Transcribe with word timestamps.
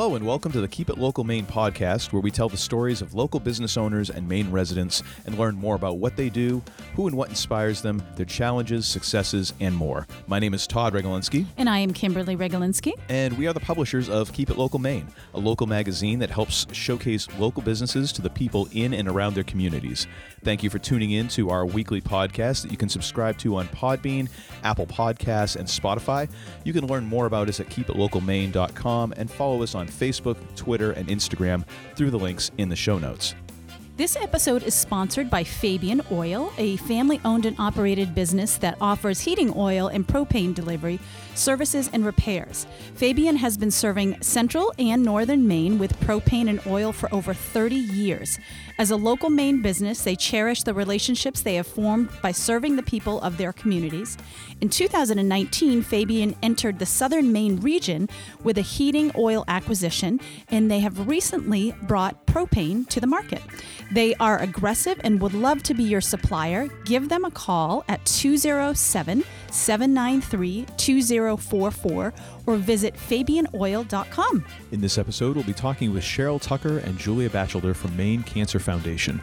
Hello, 0.00 0.14
and 0.14 0.24
welcome 0.24 0.50
to 0.52 0.62
the 0.62 0.66
Keep 0.66 0.88
It 0.88 0.96
Local 0.96 1.24
Maine 1.24 1.44
podcast, 1.44 2.10
where 2.10 2.22
we 2.22 2.30
tell 2.30 2.48
the 2.48 2.56
stories 2.56 3.02
of 3.02 3.12
local 3.12 3.38
business 3.38 3.76
owners 3.76 4.08
and 4.08 4.26
Maine 4.26 4.50
residents 4.50 5.02
and 5.26 5.38
learn 5.38 5.56
more 5.56 5.74
about 5.74 5.98
what 5.98 6.16
they 6.16 6.30
do, 6.30 6.62
who 6.94 7.06
and 7.06 7.14
what 7.14 7.28
inspires 7.28 7.82
them, 7.82 8.02
their 8.16 8.24
challenges, 8.24 8.86
successes, 8.86 9.52
and 9.60 9.76
more. 9.76 10.06
My 10.26 10.38
name 10.38 10.54
is 10.54 10.66
Todd 10.66 10.94
Regalinski. 10.94 11.44
And 11.58 11.68
I 11.68 11.80
am 11.80 11.92
Kimberly 11.92 12.34
Regalinski. 12.34 12.94
And 13.10 13.36
we 13.36 13.46
are 13.46 13.52
the 13.52 13.60
publishers 13.60 14.08
of 14.08 14.32
Keep 14.32 14.48
It 14.48 14.56
Local 14.56 14.78
Maine, 14.78 15.06
a 15.34 15.38
local 15.38 15.66
magazine 15.66 16.18
that 16.20 16.30
helps 16.30 16.66
showcase 16.72 17.28
local 17.38 17.60
businesses 17.60 18.10
to 18.12 18.22
the 18.22 18.30
people 18.30 18.70
in 18.72 18.94
and 18.94 19.06
around 19.06 19.34
their 19.34 19.44
communities. 19.44 20.06
Thank 20.42 20.62
you 20.62 20.70
for 20.70 20.78
tuning 20.78 21.10
in 21.10 21.28
to 21.28 21.50
our 21.50 21.66
weekly 21.66 22.00
podcast 22.00 22.62
that 22.62 22.70
you 22.70 22.78
can 22.78 22.88
subscribe 22.88 23.36
to 23.40 23.56
on 23.56 23.68
Podbean, 23.68 24.30
Apple 24.64 24.86
Podcasts, 24.86 25.56
and 25.56 25.68
Spotify. 25.68 26.26
You 26.64 26.72
can 26.72 26.86
learn 26.86 27.04
more 27.04 27.26
about 27.26 27.50
us 27.50 27.60
at 27.60 27.66
keepitlocalmaine.com 27.66 29.12
and 29.18 29.30
follow 29.30 29.62
us 29.62 29.74
on 29.74 29.89
Facebook, 29.90 30.36
Twitter, 30.56 30.92
and 30.92 31.08
Instagram 31.08 31.64
through 31.96 32.10
the 32.10 32.18
links 32.18 32.50
in 32.58 32.68
the 32.68 32.76
show 32.76 32.98
notes. 32.98 33.34
This 34.00 34.16
episode 34.16 34.62
is 34.62 34.72
sponsored 34.72 35.28
by 35.28 35.44
Fabian 35.44 36.00
Oil, 36.10 36.54
a 36.56 36.78
family 36.78 37.20
owned 37.22 37.44
and 37.44 37.54
operated 37.60 38.14
business 38.14 38.56
that 38.56 38.78
offers 38.80 39.20
heating 39.20 39.52
oil 39.54 39.88
and 39.88 40.08
propane 40.08 40.54
delivery, 40.54 40.98
services, 41.34 41.90
and 41.92 42.06
repairs. 42.06 42.66
Fabian 42.94 43.36
has 43.36 43.58
been 43.58 43.70
serving 43.70 44.22
central 44.22 44.72
and 44.78 45.02
northern 45.02 45.46
Maine 45.46 45.78
with 45.78 46.00
propane 46.00 46.48
and 46.48 46.66
oil 46.66 46.92
for 46.92 47.12
over 47.14 47.34
30 47.34 47.74
years. 47.74 48.38
As 48.78 48.90
a 48.90 48.96
local 48.96 49.28
Maine 49.28 49.60
business, 49.60 50.02
they 50.02 50.16
cherish 50.16 50.62
the 50.62 50.72
relationships 50.72 51.42
they 51.42 51.56
have 51.56 51.66
formed 51.66 52.08
by 52.22 52.32
serving 52.32 52.76
the 52.76 52.82
people 52.82 53.20
of 53.20 53.36
their 53.36 53.52
communities. 53.52 54.16
In 54.62 54.70
2019, 54.70 55.82
Fabian 55.82 56.34
entered 56.42 56.78
the 56.78 56.86
southern 56.86 57.32
Maine 57.32 57.60
region 57.60 58.08
with 58.42 58.56
a 58.56 58.62
heating 58.62 59.12
oil 59.18 59.44
acquisition, 59.46 60.20
and 60.48 60.70
they 60.70 60.80
have 60.80 61.06
recently 61.06 61.74
brought 61.82 62.26
propane 62.26 62.88
to 62.88 62.98
the 62.98 63.06
market. 63.06 63.42
They 63.92 64.14
are 64.16 64.38
aggressive 64.38 65.00
and 65.02 65.20
would 65.20 65.34
love 65.34 65.62
to 65.64 65.74
be 65.74 65.82
your 65.82 66.00
supplier. 66.00 66.68
Give 66.84 67.08
them 67.08 67.24
a 67.24 67.30
call 67.30 67.84
at 67.88 68.04
207 68.06 69.24
793 69.50 70.66
2044 70.76 72.12
or 72.46 72.56
visit 72.56 72.94
fabianoil.com. 72.94 74.44
In 74.70 74.80
this 74.80 74.98
episode, 74.98 75.34
we'll 75.36 75.44
be 75.44 75.52
talking 75.52 75.92
with 75.92 76.04
Cheryl 76.04 76.40
Tucker 76.40 76.78
and 76.78 76.98
Julia 76.98 77.28
Bachelder 77.28 77.74
from 77.74 77.96
Maine 77.96 78.22
Cancer 78.22 78.60
Foundation. 78.60 79.20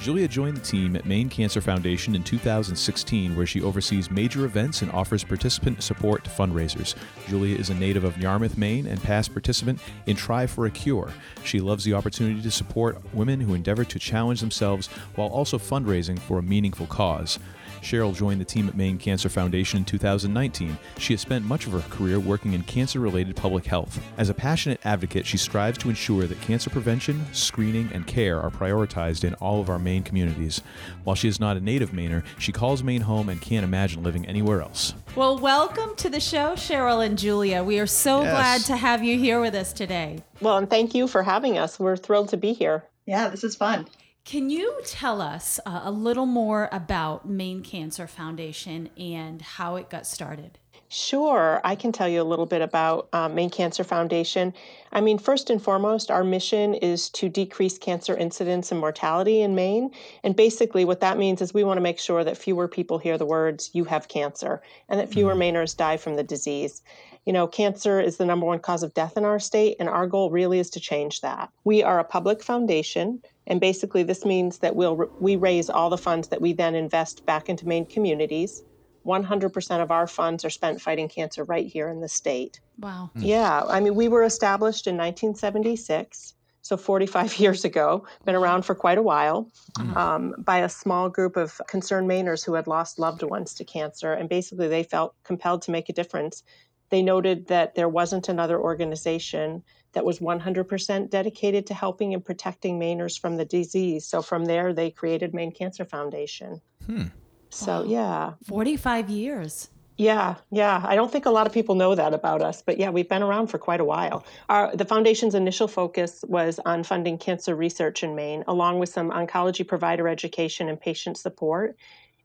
Julia 0.00 0.28
joined 0.28 0.56
the 0.56 0.60
team 0.60 0.94
at 0.94 1.06
Maine 1.06 1.28
Cancer 1.28 1.60
Foundation 1.60 2.14
in 2.14 2.22
2016, 2.22 3.34
where 3.34 3.46
she 3.46 3.60
oversees 3.60 4.12
major 4.12 4.44
events 4.44 4.80
and 4.82 4.92
offers 4.92 5.24
participant 5.24 5.82
support 5.82 6.22
to 6.22 6.30
fundraisers. 6.30 6.94
Julia 7.26 7.56
is 7.56 7.70
a 7.70 7.74
native 7.74 8.04
of 8.04 8.16
Yarmouth, 8.16 8.56
Maine, 8.56 8.86
and 8.86 9.02
past 9.02 9.32
participant 9.32 9.80
in 10.06 10.14
Tri 10.14 10.46
for 10.46 10.66
a 10.66 10.70
Cure. 10.70 11.12
She 11.42 11.60
loves 11.60 11.84
the 11.84 11.94
opportunity 11.94 12.40
to 12.42 12.50
support 12.50 13.02
women 13.12 13.40
who 13.40 13.54
endeavor 13.54 13.84
to 13.84 13.98
challenge 13.98 14.40
themselves 14.40 14.86
while 15.16 15.28
also 15.28 15.58
fundraising 15.58 16.18
for 16.18 16.38
a 16.38 16.42
meaningful 16.42 16.86
cause. 16.86 17.40
Cheryl 17.82 18.14
joined 18.14 18.40
the 18.40 18.44
team 18.44 18.68
at 18.68 18.76
Maine 18.76 18.98
Cancer 18.98 19.28
Foundation 19.28 19.78
in 19.78 19.84
2019. 19.84 20.76
She 20.98 21.12
has 21.12 21.20
spent 21.20 21.44
much 21.44 21.66
of 21.66 21.72
her 21.72 21.80
career 21.90 22.18
working 22.20 22.52
in 22.52 22.62
cancer 22.64 23.00
related 23.00 23.36
public 23.36 23.64
health. 23.66 24.00
As 24.16 24.28
a 24.28 24.34
passionate 24.34 24.80
advocate, 24.84 25.26
she 25.26 25.36
strives 25.38 25.78
to 25.78 25.88
ensure 25.88 26.26
that 26.26 26.40
cancer 26.40 26.70
prevention, 26.70 27.24
screening, 27.32 27.90
and 27.92 28.06
care 28.06 28.40
are 28.40 28.50
prioritized 28.50 29.24
in 29.24 29.34
all 29.34 29.60
of 29.60 29.70
our 29.70 29.78
Maine 29.78 30.02
communities. 30.02 30.60
While 31.04 31.16
she 31.16 31.28
is 31.28 31.40
not 31.40 31.56
a 31.56 31.60
native 31.60 31.90
Mainer, 31.90 32.24
she 32.38 32.52
calls 32.52 32.82
Maine 32.82 33.02
home 33.02 33.28
and 33.28 33.40
can't 33.40 33.64
imagine 33.64 34.02
living 34.02 34.26
anywhere 34.26 34.60
else. 34.60 34.94
Well, 35.16 35.38
welcome 35.38 35.94
to 35.96 36.08
the 36.10 36.20
show, 36.20 36.52
Cheryl 36.52 37.04
and 37.04 37.16
Julia. 37.18 37.62
We 37.62 37.78
are 37.78 37.86
so 37.86 38.22
Yes. 38.22 38.32
glad 38.32 38.60
to 38.66 38.76
have 38.76 39.02
you 39.04 39.18
here 39.18 39.40
with 39.40 39.54
us 39.54 39.72
today. 39.72 40.22
Well, 40.40 40.56
and 40.58 40.68
thank 40.68 40.94
you 40.94 41.08
for 41.08 41.22
having 41.22 41.58
us. 41.58 41.78
We're 41.78 41.96
thrilled 41.96 42.28
to 42.30 42.36
be 42.36 42.52
here. 42.52 42.84
Yeah, 43.06 43.28
this 43.28 43.42
is 43.42 43.56
fun. 43.56 43.86
Can 44.28 44.50
you 44.50 44.82
tell 44.84 45.22
us 45.22 45.58
uh, 45.64 45.80
a 45.84 45.90
little 45.90 46.26
more 46.26 46.68
about 46.70 47.26
Maine 47.26 47.62
Cancer 47.62 48.06
Foundation 48.06 48.90
and 48.98 49.40
how 49.40 49.76
it 49.76 49.88
got 49.88 50.06
started? 50.06 50.58
Sure, 50.90 51.62
I 51.64 51.74
can 51.74 51.92
tell 51.92 52.10
you 52.10 52.20
a 52.20 52.24
little 52.24 52.44
bit 52.44 52.60
about 52.60 53.08
um, 53.14 53.34
Maine 53.34 53.48
Cancer 53.48 53.84
Foundation. 53.84 54.52
I 54.92 55.00
mean, 55.00 55.16
first 55.16 55.48
and 55.48 55.62
foremost, 55.62 56.10
our 56.10 56.24
mission 56.24 56.74
is 56.74 57.08
to 57.10 57.30
decrease 57.30 57.78
cancer 57.78 58.14
incidence 58.14 58.70
and 58.70 58.78
mortality 58.78 59.40
in 59.40 59.54
Maine. 59.54 59.92
And 60.22 60.36
basically, 60.36 60.84
what 60.84 61.00
that 61.00 61.16
means 61.16 61.40
is 61.40 61.54
we 61.54 61.64
want 61.64 61.78
to 61.78 61.82
make 61.82 61.98
sure 61.98 62.22
that 62.22 62.36
fewer 62.36 62.68
people 62.68 62.98
hear 62.98 63.16
the 63.16 63.24
words, 63.24 63.70
you 63.72 63.84
have 63.84 64.08
cancer, 64.08 64.60
and 64.90 65.00
that 65.00 65.10
fewer 65.10 65.34
Mainers 65.34 65.74
die 65.74 65.96
from 65.96 66.16
the 66.16 66.22
disease. 66.22 66.82
You 67.24 67.34
know, 67.34 67.46
cancer 67.46 68.00
is 68.00 68.16
the 68.16 68.24
number 68.24 68.46
one 68.46 68.58
cause 68.58 68.82
of 68.82 68.94
death 68.94 69.18
in 69.18 69.24
our 69.26 69.38
state, 69.38 69.76
and 69.78 69.88
our 69.88 70.06
goal 70.06 70.30
really 70.30 70.58
is 70.58 70.70
to 70.70 70.80
change 70.80 71.20
that. 71.20 71.50
We 71.64 71.82
are 71.82 71.98
a 71.98 72.04
public 72.04 72.42
foundation, 72.42 73.22
and 73.48 73.60
basically, 73.60 74.02
this 74.02 74.24
means 74.26 74.58
that 74.58 74.76
we'll 74.76 75.10
we 75.18 75.34
raise 75.36 75.70
all 75.70 75.88
the 75.88 75.98
funds 75.98 76.28
that 76.28 76.40
we 76.40 76.52
then 76.52 76.74
invest 76.74 77.24
back 77.24 77.48
into 77.48 77.66
Maine 77.66 77.86
communities. 77.86 78.62
100% 79.06 79.82
of 79.82 79.90
our 79.90 80.06
funds 80.06 80.44
are 80.44 80.50
spent 80.50 80.82
fighting 80.82 81.08
cancer 81.08 81.42
right 81.44 81.66
here 81.66 81.88
in 81.88 82.00
the 82.00 82.08
state. 82.08 82.60
Wow. 82.78 83.10
Yeah, 83.16 83.62
I 83.66 83.80
mean, 83.80 83.94
we 83.94 84.06
were 84.06 84.22
established 84.22 84.86
in 84.86 84.98
1976, 84.98 86.34
so 86.60 86.76
45 86.76 87.38
years 87.38 87.64
ago, 87.64 88.06
been 88.26 88.34
around 88.34 88.66
for 88.66 88.74
quite 88.74 88.98
a 88.98 89.02
while, 89.02 89.50
um, 89.96 90.34
by 90.36 90.58
a 90.58 90.68
small 90.68 91.08
group 91.08 91.36
of 91.36 91.58
concerned 91.68 92.10
Mainers 92.10 92.44
who 92.44 92.52
had 92.52 92.66
lost 92.66 92.98
loved 92.98 93.22
ones 93.22 93.54
to 93.54 93.64
cancer. 93.64 94.12
And 94.12 94.28
basically, 94.28 94.68
they 94.68 94.82
felt 94.82 95.14
compelled 95.24 95.62
to 95.62 95.70
make 95.70 95.88
a 95.88 95.94
difference. 95.94 96.42
They 96.90 97.00
noted 97.00 97.46
that 97.46 97.76
there 97.76 97.88
wasn't 97.88 98.28
another 98.28 98.60
organization 98.60 99.62
that 99.92 100.04
was 100.04 100.18
100% 100.18 101.10
dedicated 101.10 101.66
to 101.66 101.74
helping 101.74 102.14
and 102.14 102.24
protecting 102.24 102.78
Mainers 102.78 103.18
from 103.18 103.36
the 103.36 103.44
disease. 103.44 104.06
So 104.06 104.22
from 104.22 104.44
there, 104.44 104.72
they 104.72 104.90
created 104.90 105.34
Maine 105.34 105.52
Cancer 105.52 105.84
Foundation. 105.84 106.60
Hmm. 106.86 107.04
So, 107.50 107.84
yeah. 107.84 108.34
45 108.46 109.08
years. 109.08 109.68
Yeah, 109.98 110.36
yeah. 110.52 110.80
I 110.86 110.94
don't 110.94 111.10
think 111.10 111.26
a 111.26 111.30
lot 111.30 111.48
of 111.48 111.52
people 111.52 111.74
know 111.74 111.96
that 111.96 112.14
about 112.14 112.40
us, 112.40 112.62
but 112.62 112.78
yeah, 112.78 112.90
we've 112.90 113.08
been 113.08 113.22
around 113.22 113.48
for 113.48 113.58
quite 113.58 113.80
a 113.80 113.84
while. 113.84 114.24
Our, 114.48 114.74
the 114.74 114.84
foundation's 114.84 115.34
initial 115.34 115.66
focus 115.66 116.24
was 116.28 116.60
on 116.64 116.84
funding 116.84 117.18
cancer 117.18 117.56
research 117.56 118.04
in 118.04 118.14
Maine, 118.14 118.44
along 118.46 118.78
with 118.78 118.90
some 118.90 119.10
oncology 119.10 119.66
provider 119.66 120.06
education 120.06 120.68
and 120.68 120.80
patient 120.80 121.18
support. 121.18 121.76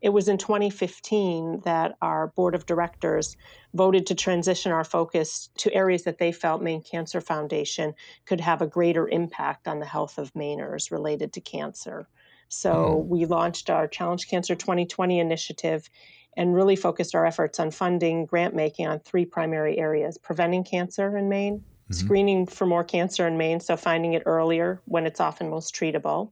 It 0.04 0.12
was 0.12 0.28
in 0.28 0.38
2015 0.38 1.62
that 1.64 1.96
our 2.02 2.28
board 2.28 2.56
of 2.56 2.66
directors 2.66 3.38
voted 3.74 4.06
to 4.08 4.16
transition 4.16 4.74
our 4.74 4.84
focus 4.84 5.50
to 5.60 5.74
areas 5.74 6.04
that 6.04 6.18
they 6.18 6.34
felt 6.34 6.62
Maine 6.62 6.84
Cancer 6.84 7.22
Foundation 7.22 7.94
could 8.26 8.42
have 8.42 8.62
a 8.62 8.68
greater 8.68 9.08
impact 9.08 9.66
on 9.66 9.80
the 9.80 9.86
health 9.86 10.18
of 10.18 10.34
Mainers 10.34 10.92
related 10.92 11.32
to 11.34 11.40
cancer. 11.42 12.06
So 12.50 12.74
mm-hmm. 12.74 13.10
we 13.10 13.26
launched 13.26 13.70
our 13.70 13.88
Challenge 13.88 14.28
Cancer 14.28 14.56
2020 14.56 15.22
initiative 15.22 15.90
and 16.36 16.54
really 16.54 16.76
focused 16.76 17.16
our 17.16 17.26
efforts 17.26 17.58
on 17.58 17.72
funding 17.72 18.26
grant 18.26 18.54
making 18.54 18.88
on 18.88 19.00
three 19.00 19.24
primary 19.24 19.78
areas 19.78 20.18
preventing 20.18 20.66
cancer 20.66 21.18
in 21.18 21.30
Maine, 21.30 21.60
mm-hmm. 21.60 21.94
screening 21.94 22.46
for 22.46 22.66
more 22.66 22.84
cancer 22.84 23.26
in 23.26 23.38
Maine, 23.38 23.62
so 23.62 23.78
finding 23.78 24.14
it 24.14 24.24
earlier 24.26 24.82
when 24.84 25.06
it's 25.06 25.22
often 25.22 25.50
most 25.50 25.74
treatable, 25.74 26.32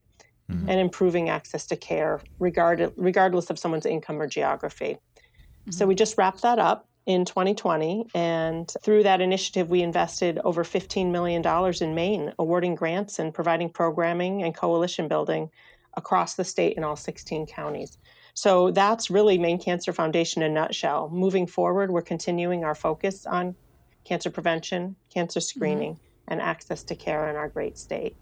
Mm-hmm. 0.51 0.69
and 0.69 0.79
improving 0.79 1.29
access 1.29 1.66
to 1.67 1.78
care 1.78 2.19
regard, 2.39 2.91
regardless 2.97 3.50
of 3.50 3.57
someone's 3.57 3.85
income 3.85 4.22
or 4.22 4.28
geography. 4.28 4.97
Mm-hmm. 4.97 5.72
So 5.72 5.88
we 5.88 5.95
just 5.95 6.17
wrapped 6.17 6.41
that 6.41 6.59
up 6.59 6.88
in 7.06 7.25
2020, 7.25 8.07
and 8.13 8.72
through 8.84 9.03
that 9.03 9.22
initiative, 9.22 9.69
we 9.69 9.81
invested 9.81 10.40
over 10.44 10.63
$15 10.63 11.11
million 11.11 11.41
in 11.81 11.95
Maine, 11.95 12.34
awarding 12.38 12.75
grants 12.75 13.17
and 13.17 13.34
providing 13.34 13.69
programming 13.69 14.44
and 14.44 14.53
coalition 14.53 15.07
building 15.07 15.50
across 15.95 16.35
the 16.35 16.44
state 16.44 16.78
in 16.78 16.84
all 16.84 16.95
16 16.95 17.47
counties. 17.47 17.97
So 18.34 18.72
that's 18.72 19.09
really 19.09 19.37
Maine 19.37 19.59
Cancer 19.59 19.93
Foundation 19.93 20.41
in 20.41 20.52
a 20.52 20.53
nutshell. 20.53 21.09
Moving 21.11 21.47
forward, 21.47 21.91
we're 21.91 22.02
continuing 22.02 22.64
our 22.64 22.75
focus 22.75 23.25
on 23.25 23.55
cancer 24.03 24.29
prevention, 24.29 24.96
cancer 25.14 25.40
mm-hmm. 25.40 25.59
screening, 25.59 25.99
and 26.28 26.41
access 26.41 26.84
to 26.84 26.96
care 26.96 27.29
in 27.29 27.35
our 27.35 27.49
great 27.49 27.78
state. 27.78 28.16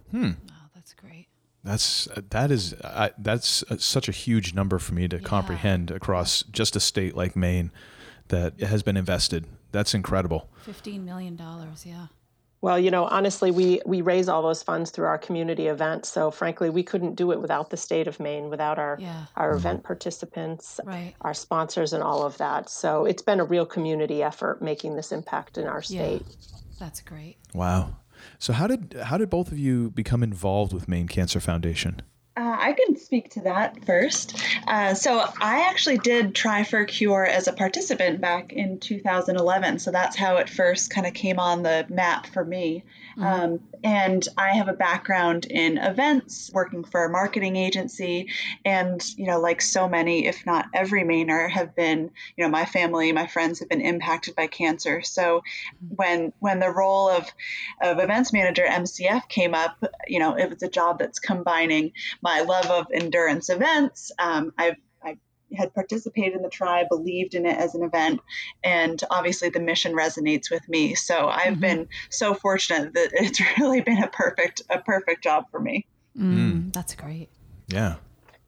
Oh, 0.52 0.70
that's 0.74 0.94
great. 0.94 1.29
That's 1.64 2.08
that 2.30 2.52
is 2.52 2.74
I 2.84 3.12
that's 3.18 3.64
uh, 3.64 3.78
such 3.78 4.08
a 4.08 4.14
huge 4.14 4.54
number 4.54 4.80
for 4.80 4.94
me 4.94 5.08
to 5.10 5.20
comprehend 5.20 5.92
across 5.92 6.44
just 6.44 6.76
a 6.76 6.80
state 6.80 7.16
like 7.16 7.36
Maine 7.36 7.72
that 8.30 8.60
has 8.62 8.82
been 8.84 8.96
invested. 8.98 9.46
That's 9.72 9.94
incredible. 9.94 10.50
$15 10.66 11.04
million, 11.04 11.40
yeah. 11.86 12.08
Well, 12.62 12.78
you 12.80 12.92
know, 12.92 13.06
honestly, 13.06 13.52
we 13.52 13.82
we 13.86 14.02
raise 14.02 14.28
all 14.28 14.42
those 14.42 14.62
funds 14.64 14.92
through 14.92 15.06
our 15.06 15.18
community 15.18 15.68
events. 15.68 16.10
So, 16.10 16.30
frankly, 16.30 16.70
we 16.70 16.84
couldn't 16.84 17.16
do 17.16 17.32
it 17.32 17.40
without 17.40 17.70
the 17.70 17.78
state 17.78 18.08
of 18.08 18.20
Maine, 18.20 18.50
without 18.50 18.78
our 18.78 18.98
Yeah. 19.00 19.26
our 19.38 19.52
event 19.54 19.84
participants, 19.84 20.80
Right. 20.84 21.14
our 21.22 21.34
sponsors, 21.34 21.94
and 21.94 22.04
all 22.04 22.24
of 22.26 22.38
that. 22.38 22.70
So, 22.70 23.06
it's 23.06 23.22
been 23.22 23.40
a 23.40 23.46
real 23.46 23.66
community 23.66 24.22
effort 24.24 24.62
making 24.62 24.96
this 24.98 25.12
impact 25.14 25.58
in 25.58 25.68
our 25.68 25.82
state. 25.82 26.22
Yeah. 26.28 26.28
state. 26.42 26.62
That's 26.80 27.00
great. 27.02 27.38
Wow. 27.54 27.96
So 28.38 28.54
how 28.54 28.68
did 28.68 28.96
how 29.04 29.18
did 29.18 29.30
both 29.30 29.52
of 29.52 29.58
you 29.58 29.92
become 29.92 30.24
involved 30.24 30.74
with 30.74 30.88
Maine 30.88 31.08
Cancer 31.08 31.40
Foundation? 31.40 32.02
Uh, 32.40 32.56
I 32.58 32.72
can 32.72 32.96
speak 32.96 33.32
to 33.32 33.42
that 33.42 33.84
first. 33.86 34.42
Uh, 34.66 34.94
so 34.94 35.20
I 35.42 35.68
actually 35.70 35.98
did 35.98 36.34
Tri 36.34 36.64
for 36.64 36.86
Cure 36.86 37.26
as 37.26 37.50
a 37.50 37.54
participant 37.54 38.22
back 38.22 38.54
in 38.54 38.80
2011. 38.80 39.80
So 39.80 39.92
that's 39.92 40.16
how 40.16 40.38
it 40.38 40.50
first 40.50 40.90
kind 40.90 41.06
of 41.06 41.14
came 41.14 41.38
on 41.38 41.64
the 41.64 41.86
map 41.90 42.28
for 42.28 42.46
me. 42.46 42.86
Mm-hmm. 43.18 43.24
Um, 43.26 43.60
and 43.84 44.28
I 44.38 44.50
have 44.50 44.68
a 44.68 44.74
background 44.74 45.46
in 45.46 45.78
events, 45.78 46.50
working 46.54 46.84
for 46.84 47.06
a 47.06 47.10
marketing 47.10 47.56
agency, 47.56 48.30
and 48.66 49.04
you 49.18 49.26
know, 49.26 49.40
like 49.40 49.62
so 49.62 49.88
many, 49.88 50.26
if 50.28 50.46
not 50.46 50.68
every 50.74 51.04
Mainer, 51.04 51.50
have 51.50 51.76
been, 51.76 52.12
you 52.36 52.44
know, 52.44 52.50
my 52.50 52.66
family, 52.66 53.12
my 53.12 53.28
friends 53.28 53.60
have 53.60 53.70
been 53.70 53.82
impacted 53.82 54.36
by 54.36 54.48
cancer. 54.48 55.02
So 55.02 55.44
when 55.96 56.34
when 56.40 56.60
the 56.60 56.72
role 56.72 57.10
of 57.10 57.28
of 57.82 58.00
events 58.00 58.34
manager 58.34 58.66
MCF 58.66 59.28
came 59.30 59.54
up, 59.54 59.84
you 60.08 60.20
know, 60.20 60.36
it 60.36 60.50
was 60.50 60.64
a 60.64 60.70
job 60.70 61.00
that's 61.00 61.20
combining 61.20 61.92
my 62.22 62.42
love 62.42 62.68
of 62.68 62.88
endurance 62.94 63.50
events. 63.50 64.12
Um, 64.20 64.54
I've 64.58 64.76
had 65.56 65.74
participated 65.74 66.36
in 66.36 66.42
the 66.42 66.50
tribe, 66.50 66.88
believed 66.90 67.36
in 67.36 67.46
it 67.46 67.58
as 67.58 67.76
an 67.76 67.84
event, 67.84 68.22
and 68.64 69.02
obviously 69.10 69.50
the 69.50 69.60
mission 69.60 69.94
resonates 69.94 70.50
with 70.52 70.68
me. 70.70 70.96
So 70.96 71.28
I've 71.28 71.54
mm-hmm. 71.54 71.62
been 71.62 71.88
so 72.10 72.34
fortunate 72.34 72.94
that 72.94 73.10
it's 73.14 73.42
really 73.60 73.82
been 73.82 74.04
a 74.04 74.08
perfect 74.08 74.62
a 74.70 74.80
perfect 74.80 75.24
job 75.24 75.46
for 75.52 75.60
me. 75.60 75.86
Mm, 76.18 76.34
mm. 76.36 76.74
That's 76.74 76.96
great. 76.96 77.30
Yeah. 77.68 77.96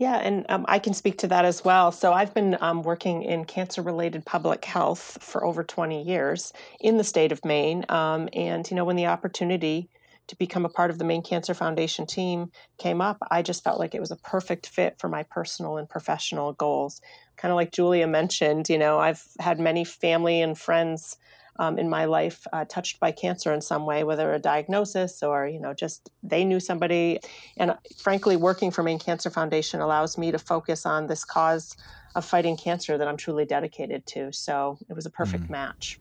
Yeah, 0.01 0.15
and 0.15 0.48
um, 0.50 0.65
I 0.68 0.80
can 0.80 0.95
speak 0.95 1.19
to 1.19 1.27
that 1.27 1.45
as 1.45 1.63
well. 1.63 1.92
So 1.92 2.12
I've 2.12 2.33
been 2.33 2.57
um, 2.59 2.81
working 2.81 3.21
in 3.21 3.45
cancer 3.45 3.83
related 3.83 4.25
public 4.25 4.65
health 4.65 5.19
for 5.21 5.45
over 5.45 5.63
20 5.63 6.01
years 6.01 6.53
in 6.80 6.98
the 6.98 7.03
state 7.03 7.31
of 7.31 7.45
Maine. 7.45 7.86
Um, 7.88 8.27
and, 8.33 8.68
you 8.71 8.75
know, 8.75 8.83
when 8.83 8.95
the 8.95 9.06
opportunity 9.06 9.92
to 10.27 10.35
become 10.38 10.65
a 10.65 10.69
part 10.69 10.91
of 10.91 10.97
the 10.97 11.03
Maine 11.03 11.23
Cancer 11.23 11.53
Foundation 11.53 12.06
team 12.06 12.51
came 12.77 13.01
up, 13.01 13.18
I 13.29 13.41
just 13.41 13.63
felt 13.63 13.79
like 13.79 13.95
it 13.95 14.00
was 14.00 14.12
a 14.12 14.15
perfect 14.18 14.68
fit 14.68 14.97
for 15.00 15.09
my 15.09 15.23
personal 15.23 15.77
and 15.77 15.89
professional 15.89 16.53
goals. 16.53 17.01
Kind 17.38 17.51
of 17.51 17.56
like 17.56 17.71
Julia 17.71 18.07
mentioned, 18.07 18.69
you 18.69 18.77
know, 18.77 19.00
I've 19.00 19.23
had 19.39 19.59
many 19.59 19.83
family 19.83 20.41
and 20.41 20.57
friends 20.57 21.18
um, 21.59 21.77
in 21.77 21.89
my 21.89 22.06
life 22.06 22.47
uh, 22.53 22.65
touched 22.65 23.00
by 23.00 23.12
cancer 23.12 23.53
in 23.53 23.62
some 23.62 23.85
way, 23.85 24.03
whether 24.03 24.33
a 24.33 24.39
diagnosis 24.39 25.21
or, 25.21 25.47
you 25.47 25.59
know, 25.59 25.73
just 25.73 26.09
they 26.24 26.45
knew 26.45 26.59
somebody. 26.59 27.19
And 27.57 27.75
frankly, 27.97 28.35
working 28.35 28.71
for 28.71 28.83
Maine 28.83 29.00
Cancer 29.00 29.29
Foundation 29.29 29.81
allows 29.81 30.17
me 30.17 30.31
to 30.31 30.39
focus 30.39 30.85
on 30.85 31.07
this 31.07 31.25
cause 31.25 31.75
of 32.15 32.25
fighting 32.25 32.57
cancer 32.57 32.97
that 32.97 33.07
I'm 33.07 33.17
truly 33.17 33.45
dedicated 33.45 34.06
to. 34.07 34.31
So 34.31 34.77
it 34.89 34.94
was 34.94 35.06
a 35.06 35.09
perfect 35.09 35.44
mm-hmm. 35.44 35.53
match. 35.53 36.00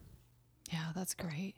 Yeah, 0.71 0.91
that's 0.95 1.13
great. 1.13 1.55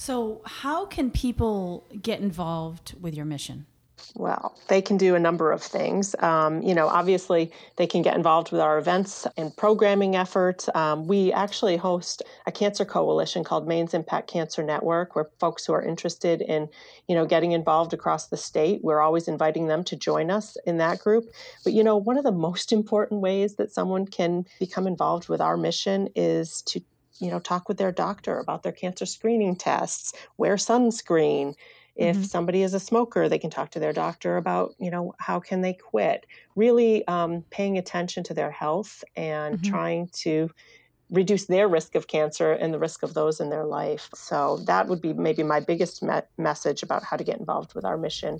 So, 0.00 0.40
how 0.46 0.86
can 0.86 1.10
people 1.10 1.86
get 2.00 2.20
involved 2.20 2.94
with 3.02 3.14
your 3.14 3.26
mission? 3.26 3.66
Well, 4.14 4.56
they 4.68 4.80
can 4.80 4.96
do 4.96 5.14
a 5.14 5.18
number 5.18 5.52
of 5.52 5.62
things. 5.62 6.16
Um, 6.20 6.62
you 6.62 6.74
know, 6.74 6.88
obviously, 6.88 7.52
they 7.76 7.86
can 7.86 8.00
get 8.00 8.16
involved 8.16 8.50
with 8.50 8.62
our 8.62 8.78
events 8.78 9.26
and 9.36 9.54
programming 9.54 10.16
efforts. 10.16 10.70
Um, 10.74 11.06
we 11.06 11.34
actually 11.34 11.76
host 11.76 12.22
a 12.46 12.50
cancer 12.50 12.86
coalition 12.86 13.44
called 13.44 13.68
Maine's 13.68 13.92
Impact 13.92 14.26
Cancer 14.26 14.62
Network, 14.62 15.14
where 15.14 15.28
folks 15.38 15.66
who 15.66 15.74
are 15.74 15.82
interested 15.82 16.40
in, 16.40 16.70
you 17.06 17.14
know, 17.14 17.26
getting 17.26 17.52
involved 17.52 17.92
across 17.92 18.28
the 18.28 18.38
state, 18.38 18.82
we're 18.82 19.02
always 19.02 19.28
inviting 19.28 19.66
them 19.66 19.84
to 19.84 19.96
join 19.96 20.30
us 20.30 20.56
in 20.64 20.78
that 20.78 21.00
group. 21.00 21.28
But 21.62 21.74
you 21.74 21.84
know, 21.84 21.98
one 21.98 22.16
of 22.16 22.24
the 22.24 22.32
most 22.32 22.72
important 22.72 23.20
ways 23.20 23.56
that 23.56 23.70
someone 23.70 24.06
can 24.06 24.46
become 24.58 24.86
involved 24.86 25.28
with 25.28 25.42
our 25.42 25.58
mission 25.58 26.08
is 26.14 26.62
to 26.62 26.80
you 27.20 27.30
know 27.30 27.38
talk 27.38 27.68
with 27.68 27.78
their 27.78 27.92
doctor 27.92 28.38
about 28.38 28.62
their 28.62 28.72
cancer 28.72 29.06
screening 29.06 29.56
tests 29.56 30.12
wear 30.36 30.56
sunscreen 30.56 31.54
if 31.96 32.16
mm-hmm. 32.16 32.24
somebody 32.24 32.62
is 32.62 32.74
a 32.74 32.80
smoker 32.80 33.28
they 33.28 33.38
can 33.38 33.50
talk 33.50 33.70
to 33.70 33.78
their 33.78 33.92
doctor 33.92 34.36
about 34.36 34.74
you 34.78 34.90
know 34.90 35.14
how 35.18 35.38
can 35.38 35.60
they 35.60 35.72
quit 35.72 36.26
really 36.56 37.06
um, 37.06 37.44
paying 37.50 37.78
attention 37.78 38.24
to 38.24 38.34
their 38.34 38.50
health 38.50 39.04
and 39.16 39.56
mm-hmm. 39.56 39.70
trying 39.70 40.08
to 40.12 40.50
reduce 41.10 41.46
their 41.46 41.68
risk 41.68 41.96
of 41.96 42.06
cancer 42.06 42.52
and 42.52 42.72
the 42.72 42.78
risk 42.78 43.02
of 43.02 43.14
those 43.14 43.40
in 43.40 43.50
their 43.50 43.64
life 43.64 44.08
so 44.14 44.58
that 44.66 44.86
would 44.86 45.00
be 45.00 45.12
maybe 45.12 45.42
my 45.42 45.60
biggest 45.60 46.02
me- 46.02 46.20
message 46.38 46.82
about 46.82 47.02
how 47.02 47.16
to 47.16 47.24
get 47.24 47.38
involved 47.38 47.74
with 47.74 47.84
our 47.84 47.96
mission 47.96 48.38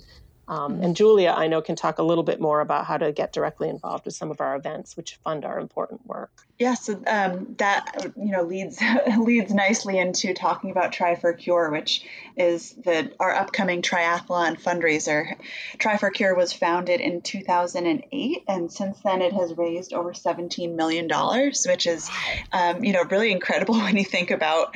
um, 0.51 0.73
mm-hmm. 0.73 0.83
and 0.83 0.95
Julia, 0.97 1.33
I 1.35 1.47
know, 1.47 1.61
can 1.61 1.77
talk 1.77 1.97
a 1.97 2.03
little 2.03 2.25
bit 2.25 2.41
more 2.41 2.59
about 2.59 2.85
how 2.85 2.97
to 2.97 3.13
get 3.13 3.31
directly 3.31 3.69
involved 3.69 4.03
with 4.03 4.13
some 4.13 4.31
of 4.31 4.41
our 4.41 4.57
events, 4.57 4.97
which 4.97 5.15
fund 5.23 5.45
our 5.45 5.57
important 5.57 6.05
work. 6.05 6.29
Yes, 6.59 6.89
yeah, 6.89 6.95
so, 6.95 7.03
um, 7.07 7.55
that 7.57 8.11
you 8.17 8.31
know 8.33 8.43
leads 8.43 8.77
leads 9.17 9.53
nicely 9.53 9.97
into 9.97 10.33
talking 10.33 10.69
about 10.69 10.91
Tri 10.91 11.15
for 11.15 11.31
Cure, 11.31 11.71
which 11.71 12.05
is 12.35 12.73
the 12.73 13.13
our 13.17 13.33
upcoming 13.33 13.81
triathlon 13.81 14.61
fundraiser. 14.61 15.37
Tri 15.77 15.95
for 15.95 16.09
Cure 16.09 16.35
was 16.35 16.51
founded 16.51 16.99
in 16.99 17.21
2008, 17.21 18.43
and 18.49 18.71
since 18.71 18.99
then 18.99 19.21
it 19.21 19.31
has 19.31 19.57
raised 19.57 19.93
over 19.93 20.13
17 20.13 20.75
million 20.75 21.07
dollars, 21.07 21.65
which 21.65 21.87
is 21.87 22.11
um, 22.51 22.83
you 22.83 22.91
know 22.91 23.05
really 23.05 23.31
incredible 23.31 23.75
when 23.79 23.95
you 23.95 24.05
think 24.05 24.31
about 24.31 24.75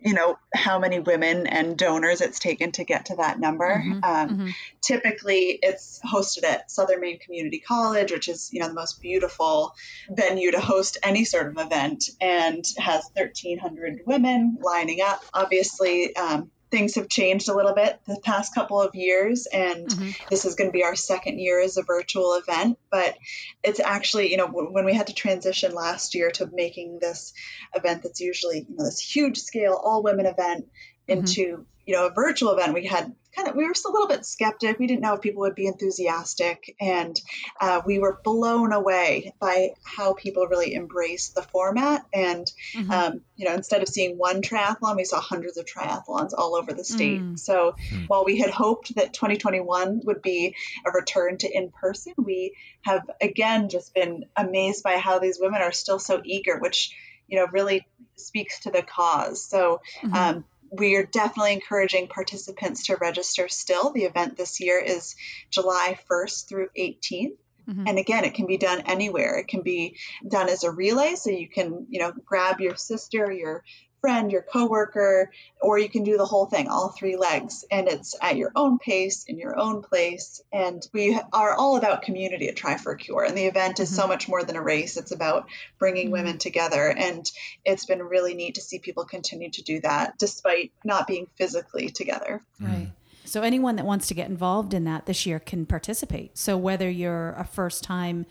you 0.00 0.14
know 0.14 0.38
how 0.54 0.78
many 0.78 0.98
women 0.98 1.46
and 1.46 1.76
donors 1.76 2.22
it's 2.22 2.38
taken 2.38 2.72
to 2.72 2.84
get 2.84 3.06
to 3.06 3.16
that 3.16 3.38
number. 3.38 3.68
Mm-hmm, 3.68 4.02
um, 4.02 4.28
mm-hmm. 4.28 4.48
Typically 4.80 5.09
it's 5.18 6.00
hosted 6.04 6.44
at 6.44 6.70
Southern 6.70 7.00
Maine 7.00 7.18
Community 7.18 7.60
College, 7.60 8.12
which 8.12 8.28
is 8.28 8.50
you 8.52 8.60
know 8.60 8.68
the 8.68 8.74
most 8.74 9.00
beautiful 9.00 9.74
venue 10.10 10.50
to 10.52 10.60
host 10.60 10.98
any 11.02 11.24
sort 11.24 11.48
of 11.48 11.58
event, 11.58 12.04
and 12.20 12.64
has 12.78 13.04
1,300 13.14 14.02
women 14.06 14.58
lining 14.62 15.00
up. 15.00 15.22
Obviously. 15.32 16.14
Um, 16.16 16.50
things 16.70 16.94
have 16.94 17.08
changed 17.08 17.48
a 17.48 17.54
little 17.54 17.74
bit 17.74 17.98
the 18.06 18.20
past 18.22 18.54
couple 18.54 18.80
of 18.80 18.94
years 18.94 19.46
and 19.52 19.88
mm-hmm. 19.88 20.10
this 20.30 20.44
is 20.44 20.54
going 20.54 20.68
to 20.68 20.72
be 20.72 20.84
our 20.84 20.94
second 20.94 21.38
year 21.40 21.60
as 21.60 21.76
a 21.76 21.82
virtual 21.82 22.34
event 22.34 22.78
but 22.90 23.16
it's 23.64 23.80
actually 23.80 24.30
you 24.30 24.36
know 24.36 24.46
when 24.46 24.84
we 24.84 24.94
had 24.94 25.08
to 25.08 25.12
transition 25.12 25.74
last 25.74 26.14
year 26.14 26.30
to 26.30 26.48
making 26.52 26.98
this 27.00 27.32
event 27.74 28.02
that's 28.02 28.20
usually 28.20 28.66
you 28.68 28.76
know 28.76 28.84
this 28.84 29.00
huge 29.00 29.38
scale 29.38 29.80
all 29.82 30.02
women 30.02 30.26
event 30.26 30.66
mm-hmm. 31.08 31.18
into 31.18 31.42
mm-hmm. 31.42 31.62
You 31.86 31.94
know 31.94 32.06
a 32.06 32.10
virtual 32.12 32.52
event 32.52 32.74
we 32.74 32.86
had 32.86 33.14
kind 33.34 33.48
of 33.48 33.54
we 33.54 33.66
were 33.66 33.74
still 33.74 33.92
a 33.92 33.94
little 33.94 34.08
bit 34.08 34.26
skeptic. 34.26 34.78
We 34.78 34.86
didn't 34.86 35.02
know 35.02 35.14
if 35.14 35.20
people 35.20 35.42
would 35.42 35.54
be 35.54 35.66
enthusiastic, 35.66 36.74
and 36.80 37.20
uh, 37.60 37.80
we 37.84 37.98
were 37.98 38.18
blown 38.24 38.72
away 38.72 39.34
by 39.40 39.70
how 39.84 40.14
people 40.14 40.46
really 40.46 40.74
embraced 40.74 41.34
the 41.34 41.42
format. 41.42 42.04
And 42.12 42.50
mm-hmm. 42.74 42.90
um, 42.90 43.20
you 43.36 43.46
know, 43.46 43.54
instead 43.54 43.82
of 43.82 43.88
seeing 43.88 44.18
one 44.18 44.42
triathlon, 44.42 44.96
we 44.96 45.04
saw 45.04 45.20
hundreds 45.20 45.58
of 45.58 45.66
triathlons 45.66 46.32
all 46.36 46.56
over 46.56 46.72
the 46.72 46.84
state. 46.84 47.20
Mm. 47.20 47.38
So 47.38 47.74
mm. 47.92 48.08
while 48.08 48.24
we 48.24 48.38
had 48.38 48.50
hoped 48.50 48.94
that 48.96 49.12
2021 49.14 50.02
would 50.04 50.22
be 50.22 50.54
a 50.84 50.90
return 50.90 51.38
to 51.38 51.50
in 51.50 51.70
person, 51.70 52.14
we 52.16 52.56
have 52.82 53.08
again 53.20 53.68
just 53.68 53.94
been 53.94 54.24
amazed 54.36 54.82
by 54.82 54.96
how 54.96 55.18
these 55.18 55.38
women 55.40 55.62
are 55.62 55.72
still 55.72 55.98
so 55.98 56.20
eager, 56.24 56.58
which 56.58 56.94
you 57.28 57.38
know 57.38 57.46
really 57.52 57.86
speaks 58.16 58.60
to 58.60 58.70
the 58.70 58.82
cause. 58.82 59.44
So. 59.44 59.80
Mm-hmm. 60.02 60.14
Um, 60.14 60.44
we 60.70 60.96
are 60.96 61.04
definitely 61.04 61.54
encouraging 61.54 62.08
participants 62.08 62.86
to 62.86 62.96
register 62.96 63.48
still. 63.48 63.92
The 63.92 64.04
event 64.04 64.36
this 64.36 64.60
year 64.60 64.78
is 64.78 65.16
July 65.50 65.98
1st 66.10 66.48
through 66.48 66.68
18th. 66.78 67.36
Mm-hmm. 67.68 67.86
And 67.86 67.98
again, 67.98 68.24
it 68.24 68.34
can 68.34 68.46
be 68.46 68.56
done 68.56 68.82
anywhere. 68.86 69.38
It 69.38 69.48
can 69.48 69.62
be 69.62 69.96
done 70.26 70.48
as 70.48 70.64
a 70.64 70.70
relay, 70.70 71.14
so 71.14 71.30
you 71.30 71.48
can, 71.48 71.86
you 71.88 72.00
know, 72.00 72.12
grab 72.24 72.60
your 72.60 72.76
sister, 72.76 73.30
your 73.30 73.62
friend, 74.00 74.32
your 74.32 74.42
coworker, 74.42 75.30
or 75.60 75.78
you 75.78 75.88
can 75.88 76.04
do 76.04 76.16
the 76.16 76.24
whole 76.24 76.46
thing, 76.46 76.68
all 76.68 76.88
three 76.88 77.16
legs. 77.16 77.64
And 77.70 77.88
it's 77.88 78.14
at 78.20 78.36
your 78.36 78.52
own 78.56 78.78
pace, 78.78 79.24
in 79.26 79.38
your 79.38 79.58
own 79.58 79.82
place. 79.82 80.42
And 80.52 80.86
we 80.92 81.18
are 81.32 81.54
all 81.54 81.76
about 81.76 82.02
community 82.02 82.48
at 82.48 82.56
Tri 82.56 82.76
for 82.76 82.94
Cure. 82.94 83.24
And 83.24 83.36
the 83.36 83.46
event 83.46 83.80
is 83.80 83.90
mm-hmm. 83.90 84.00
so 84.00 84.08
much 84.08 84.28
more 84.28 84.42
than 84.42 84.56
a 84.56 84.62
race, 84.62 84.96
it's 84.96 85.12
about 85.12 85.46
bringing 85.78 86.06
mm-hmm. 86.06 86.12
women 86.12 86.38
together. 86.38 86.88
And 86.88 87.30
it's 87.64 87.86
been 87.86 88.02
really 88.02 88.34
neat 88.34 88.56
to 88.56 88.60
see 88.60 88.78
people 88.78 89.04
continue 89.04 89.50
to 89.50 89.62
do 89.62 89.80
that 89.80 90.18
despite 90.18 90.72
not 90.84 91.06
being 91.06 91.26
physically 91.36 91.88
together. 91.90 92.42
Right. 92.60 92.92
So 93.24 93.42
anyone 93.42 93.76
that 93.76 93.86
wants 93.86 94.08
to 94.08 94.14
get 94.14 94.28
involved 94.28 94.74
in 94.74 94.84
that 94.84 95.06
this 95.06 95.24
year 95.24 95.38
can 95.38 95.64
participate. 95.64 96.36
So 96.36 96.56
whether 96.56 96.90
you're 96.90 97.30
a 97.34 97.44
first 97.44 97.84
time 97.84 98.26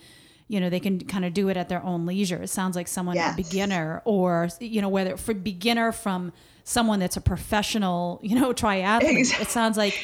you 0.49 0.59
know 0.59 0.69
they 0.69 0.79
can 0.79 0.99
kind 0.99 1.23
of 1.23 1.33
do 1.33 1.47
it 1.47 1.55
at 1.55 1.69
their 1.69 1.81
own 1.83 2.05
leisure 2.05 2.43
it 2.43 2.49
sounds 2.49 2.75
like 2.75 2.87
someone 2.87 3.15
yes. 3.15 3.33
a 3.33 3.37
beginner 3.37 4.01
or 4.03 4.49
you 4.59 4.81
know 4.81 4.89
whether 4.89 5.15
for 5.15 5.33
beginner 5.33 5.93
from 5.93 6.33
someone 6.65 6.99
that's 6.99 7.15
a 7.15 7.21
professional 7.21 8.19
you 8.21 8.37
know 8.37 8.51
triathlete 8.51 9.19
exactly. 9.19 9.43
it 9.43 9.49
sounds 9.49 9.77
like 9.77 9.97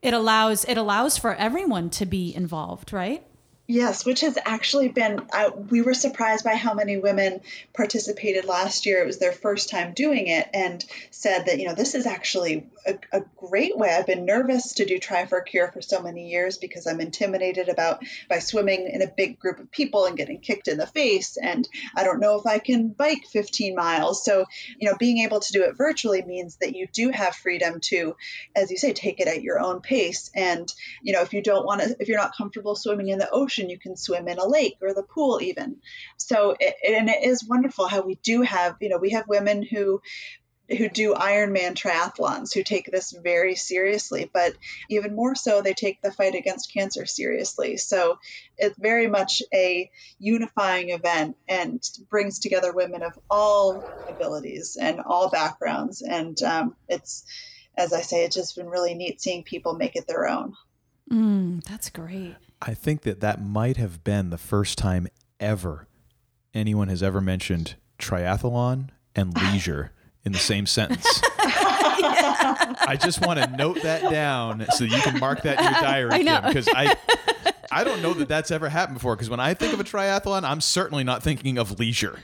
it 0.00 0.14
allows 0.14 0.64
it 0.64 0.78
allows 0.78 1.18
for 1.18 1.34
everyone 1.34 1.90
to 1.90 2.06
be 2.06 2.34
involved 2.34 2.92
right 2.92 3.22
Yes, 3.70 4.04
which 4.04 4.22
has 4.22 4.36
actually 4.44 4.88
been, 4.88 5.20
uh, 5.32 5.50
we 5.54 5.80
were 5.80 5.94
surprised 5.94 6.42
by 6.42 6.56
how 6.56 6.74
many 6.74 6.96
women 6.96 7.40
participated 7.72 8.44
last 8.44 8.84
year. 8.84 9.00
It 9.00 9.06
was 9.06 9.18
their 9.18 9.30
first 9.30 9.68
time 9.68 9.94
doing 9.94 10.26
it 10.26 10.48
and 10.52 10.84
said 11.12 11.46
that, 11.46 11.60
you 11.60 11.68
know, 11.68 11.74
this 11.74 11.94
is 11.94 12.04
actually 12.04 12.66
a, 12.84 12.98
a 13.12 13.22
great 13.36 13.78
way. 13.78 13.94
I've 13.94 14.08
been 14.08 14.24
nervous 14.24 14.74
to 14.74 14.86
do 14.86 14.98
Tri 14.98 15.26
for 15.26 15.40
Cure 15.40 15.70
for 15.70 15.80
so 15.82 16.02
many 16.02 16.30
years 16.30 16.58
because 16.58 16.88
I'm 16.88 17.00
intimidated 17.00 17.68
about 17.68 18.02
by 18.28 18.40
swimming 18.40 18.90
in 18.92 19.02
a 19.02 19.06
big 19.06 19.38
group 19.38 19.60
of 19.60 19.70
people 19.70 20.06
and 20.06 20.16
getting 20.16 20.40
kicked 20.40 20.66
in 20.66 20.76
the 20.76 20.86
face. 20.88 21.36
And 21.36 21.68
I 21.94 22.02
don't 22.02 22.18
know 22.18 22.40
if 22.40 22.46
I 22.46 22.58
can 22.58 22.88
bike 22.88 23.24
15 23.30 23.76
miles. 23.76 24.24
So, 24.24 24.46
you 24.80 24.90
know, 24.90 24.96
being 24.98 25.18
able 25.18 25.38
to 25.38 25.52
do 25.52 25.62
it 25.62 25.76
virtually 25.76 26.22
means 26.22 26.56
that 26.56 26.74
you 26.74 26.88
do 26.92 27.10
have 27.10 27.36
freedom 27.36 27.78
to, 27.82 28.16
as 28.56 28.72
you 28.72 28.78
say, 28.78 28.92
take 28.92 29.20
it 29.20 29.28
at 29.28 29.42
your 29.42 29.60
own 29.60 29.80
pace. 29.80 30.28
And, 30.34 30.74
you 31.02 31.12
know, 31.12 31.22
if 31.22 31.32
you 31.32 31.40
don't 31.40 31.64
want 31.64 31.82
to, 31.82 31.96
if 32.00 32.08
you're 32.08 32.18
not 32.18 32.36
comfortable 32.36 32.74
swimming 32.74 33.08
in 33.08 33.20
the 33.20 33.30
ocean, 33.30 33.59
ocean, 33.60 33.70
you 33.70 33.78
can 33.78 33.96
swim 33.96 34.28
in 34.28 34.38
a 34.38 34.46
lake 34.46 34.78
or 34.82 34.94
the 34.94 35.02
pool 35.02 35.40
even. 35.42 35.76
So, 36.16 36.56
it, 36.58 36.74
and 36.86 37.08
it 37.08 37.24
is 37.24 37.46
wonderful 37.46 37.88
how 37.88 38.02
we 38.02 38.16
do 38.16 38.42
have, 38.42 38.76
you 38.80 38.88
know, 38.88 38.98
we 38.98 39.10
have 39.10 39.28
women 39.28 39.62
who 39.62 40.00
who 40.78 40.88
do 40.88 41.14
Ironman 41.14 41.74
triathlons 41.74 42.54
who 42.54 42.62
take 42.62 42.88
this 42.92 43.10
very 43.10 43.56
seriously, 43.56 44.30
but 44.32 44.54
even 44.88 45.16
more 45.16 45.34
so, 45.34 45.62
they 45.62 45.74
take 45.74 46.00
the 46.00 46.12
fight 46.12 46.36
against 46.36 46.72
cancer 46.72 47.06
seriously. 47.06 47.76
So 47.76 48.20
it's 48.56 48.78
very 48.78 49.08
much 49.08 49.42
a 49.52 49.90
unifying 50.20 50.90
event 50.90 51.36
and 51.48 51.82
brings 52.08 52.38
together 52.38 52.72
women 52.72 53.02
of 53.02 53.18
all 53.28 53.82
abilities 54.08 54.78
and 54.80 55.00
all 55.00 55.28
backgrounds. 55.28 56.02
And 56.02 56.40
um, 56.44 56.76
it's, 56.88 57.24
as 57.76 57.92
I 57.92 58.02
say, 58.02 58.24
it's 58.24 58.36
just 58.36 58.54
been 58.54 58.68
really 58.68 58.94
neat 58.94 59.20
seeing 59.20 59.42
people 59.42 59.74
make 59.74 59.96
it 59.96 60.06
their 60.06 60.28
own. 60.28 60.54
Mm, 61.10 61.64
that's 61.64 61.90
great. 61.90 62.36
I 62.62 62.74
think 62.74 63.02
that 63.02 63.20
that 63.20 63.42
might 63.42 63.76
have 63.76 64.04
been 64.04 64.30
the 64.30 64.38
first 64.38 64.76
time 64.78 65.08
ever 65.38 65.86
anyone 66.52 66.88
has 66.88 67.02
ever 67.02 67.20
mentioned 67.20 67.76
triathlon 67.98 68.90
and 69.14 69.34
leisure 69.52 69.92
in 70.24 70.32
the 70.32 70.38
same 70.38 70.66
sentence. 70.66 71.06
I 71.38 72.98
just 73.00 73.24
want 73.24 73.40
to 73.40 73.46
note 73.56 73.82
that 73.82 74.10
down 74.10 74.66
so 74.72 74.84
you 74.84 75.00
can 75.00 75.18
mark 75.18 75.42
that 75.42 75.58
in 75.58 75.64
your 75.64 75.80
diary, 75.80 76.18
because 76.48 76.68
I. 76.74 76.96
I 77.72 77.84
don't 77.84 78.02
know 78.02 78.14
that 78.14 78.28
that's 78.28 78.50
ever 78.50 78.68
happened 78.68 78.96
before 78.98 79.14
because 79.16 79.30
when 79.30 79.40
I 79.40 79.54
think 79.54 79.72
of 79.72 79.80
a 79.80 79.84
triathlon, 79.84 80.42
I'm 80.44 80.60
certainly 80.60 81.04
not 81.04 81.22
thinking 81.22 81.56
of 81.58 81.78
leisure. 81.78 82.18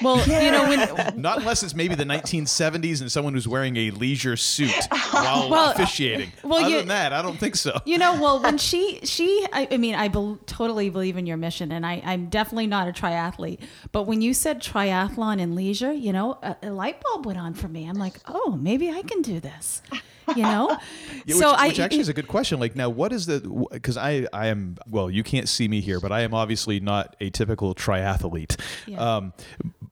Well, 0.00 0.18
you 0.26 0.50
know, 0.50 0.68
when 0.68 1.20
Not 1.20 1.38
unless 1.38 1.62
it's 1.62 1.74
maybe 1.74 1.94
the 1.94 2.04
1970s 2.04 3.00
and 3.02 3.12
someone 3.12 3.34
who's 3.34 3.46
wearing 3.46 3.76
a 3.76 3.90
leisure 3.92 4.36
suit 4.36 4.72
while 5.10 5.48
Well, 5.50 5.70
officiating. 5.72 6.32
well, 6.42 6.60
Other 6.60 6.70
you- 6.70 6.78
than 6.78 6.88
that, 6.88 7.12
I 7.12 7.22
don't 7.22 7.36
think 7.38 7.54
so. 7.56 7.78
You 7.84 7.98
know, 7.98 8.14
well, 8.20 8.42
when 8.42 8.58
she 8.68 9.00
she, 9.04 9.46
I, 9.52 9.68
I 9.70 9.76
mean, 9.76 9.94
I 9.94 10.08
bel 10.08 10.38
totally 10.46 10.88
believe 10.90 11.16
in 11.16 11.26
your 11.26 11.36
mission, 11.36 11.70
and 11.72 11.84
I, 11.86 12.02
I'm 12.04 12.26
definitely 12.26 12.66
not 12.66 12.88
a 12.88 12.92
triathlete. 12.92 13.60
But 13.92 14.04
when 14.04 14.22
you 14.22 14.34
said 14.34 14.60
triathlon 14.62 15.40
and 15.40 15.54
leisure, 15.54 15.92
you 15.92 16.12
know, 16.12 16.38
a, 16.42 16.56
a 16.64 16.70
light 16.70 17.00
bulb 17.00 17.26
went 17.26 17.38
on 17.38 17.54
for 17.54 17.68
me. 17.68 17.86
I'm 17.88 17.98
like, 17.98 18.14
oh, 18.26 18.58
maybe 18.60 18.90
I 18.90 19.02
can 19.02 19.22
do 19.22 19.38
this. 19.40 19.82
You 20.36 20.42
know, 20.42 20.78
Yeah, 21.24 21.36
so 21.36 21.50
which, 21.50 21.58
I 21.58 21.68
which 21.68 21.80
actually 21.80 22.00
is 22.00 22.08
a 22.08 22.14
good 22.14 22.28
question. 22.28 22.58
Like 22.58 22.74
now, 22.74 22.88
what 22.88 23.12
is 23.12 23.26
the? 23.26 23.66
Because 23.70 23.96
I 23.96 24.26
I 24.32 24.48
am 24.48 24.76
well, 24.88 25.10
you 25.10 25.22
can't 25.22 25.48
see 25.48 25.68
me 25.68 25.80
here, 25.80 26.00
but 26.00 26.10
I 26.12 26.20
am 26.20 26.34
obviously 26.34 26.80
not 26.80 27.14
a 27.20 27.30
typical 27.30 27.74
triathlete. 27.74 28.60
Yeah. 28.86 28.98
Um, 28.98 29.32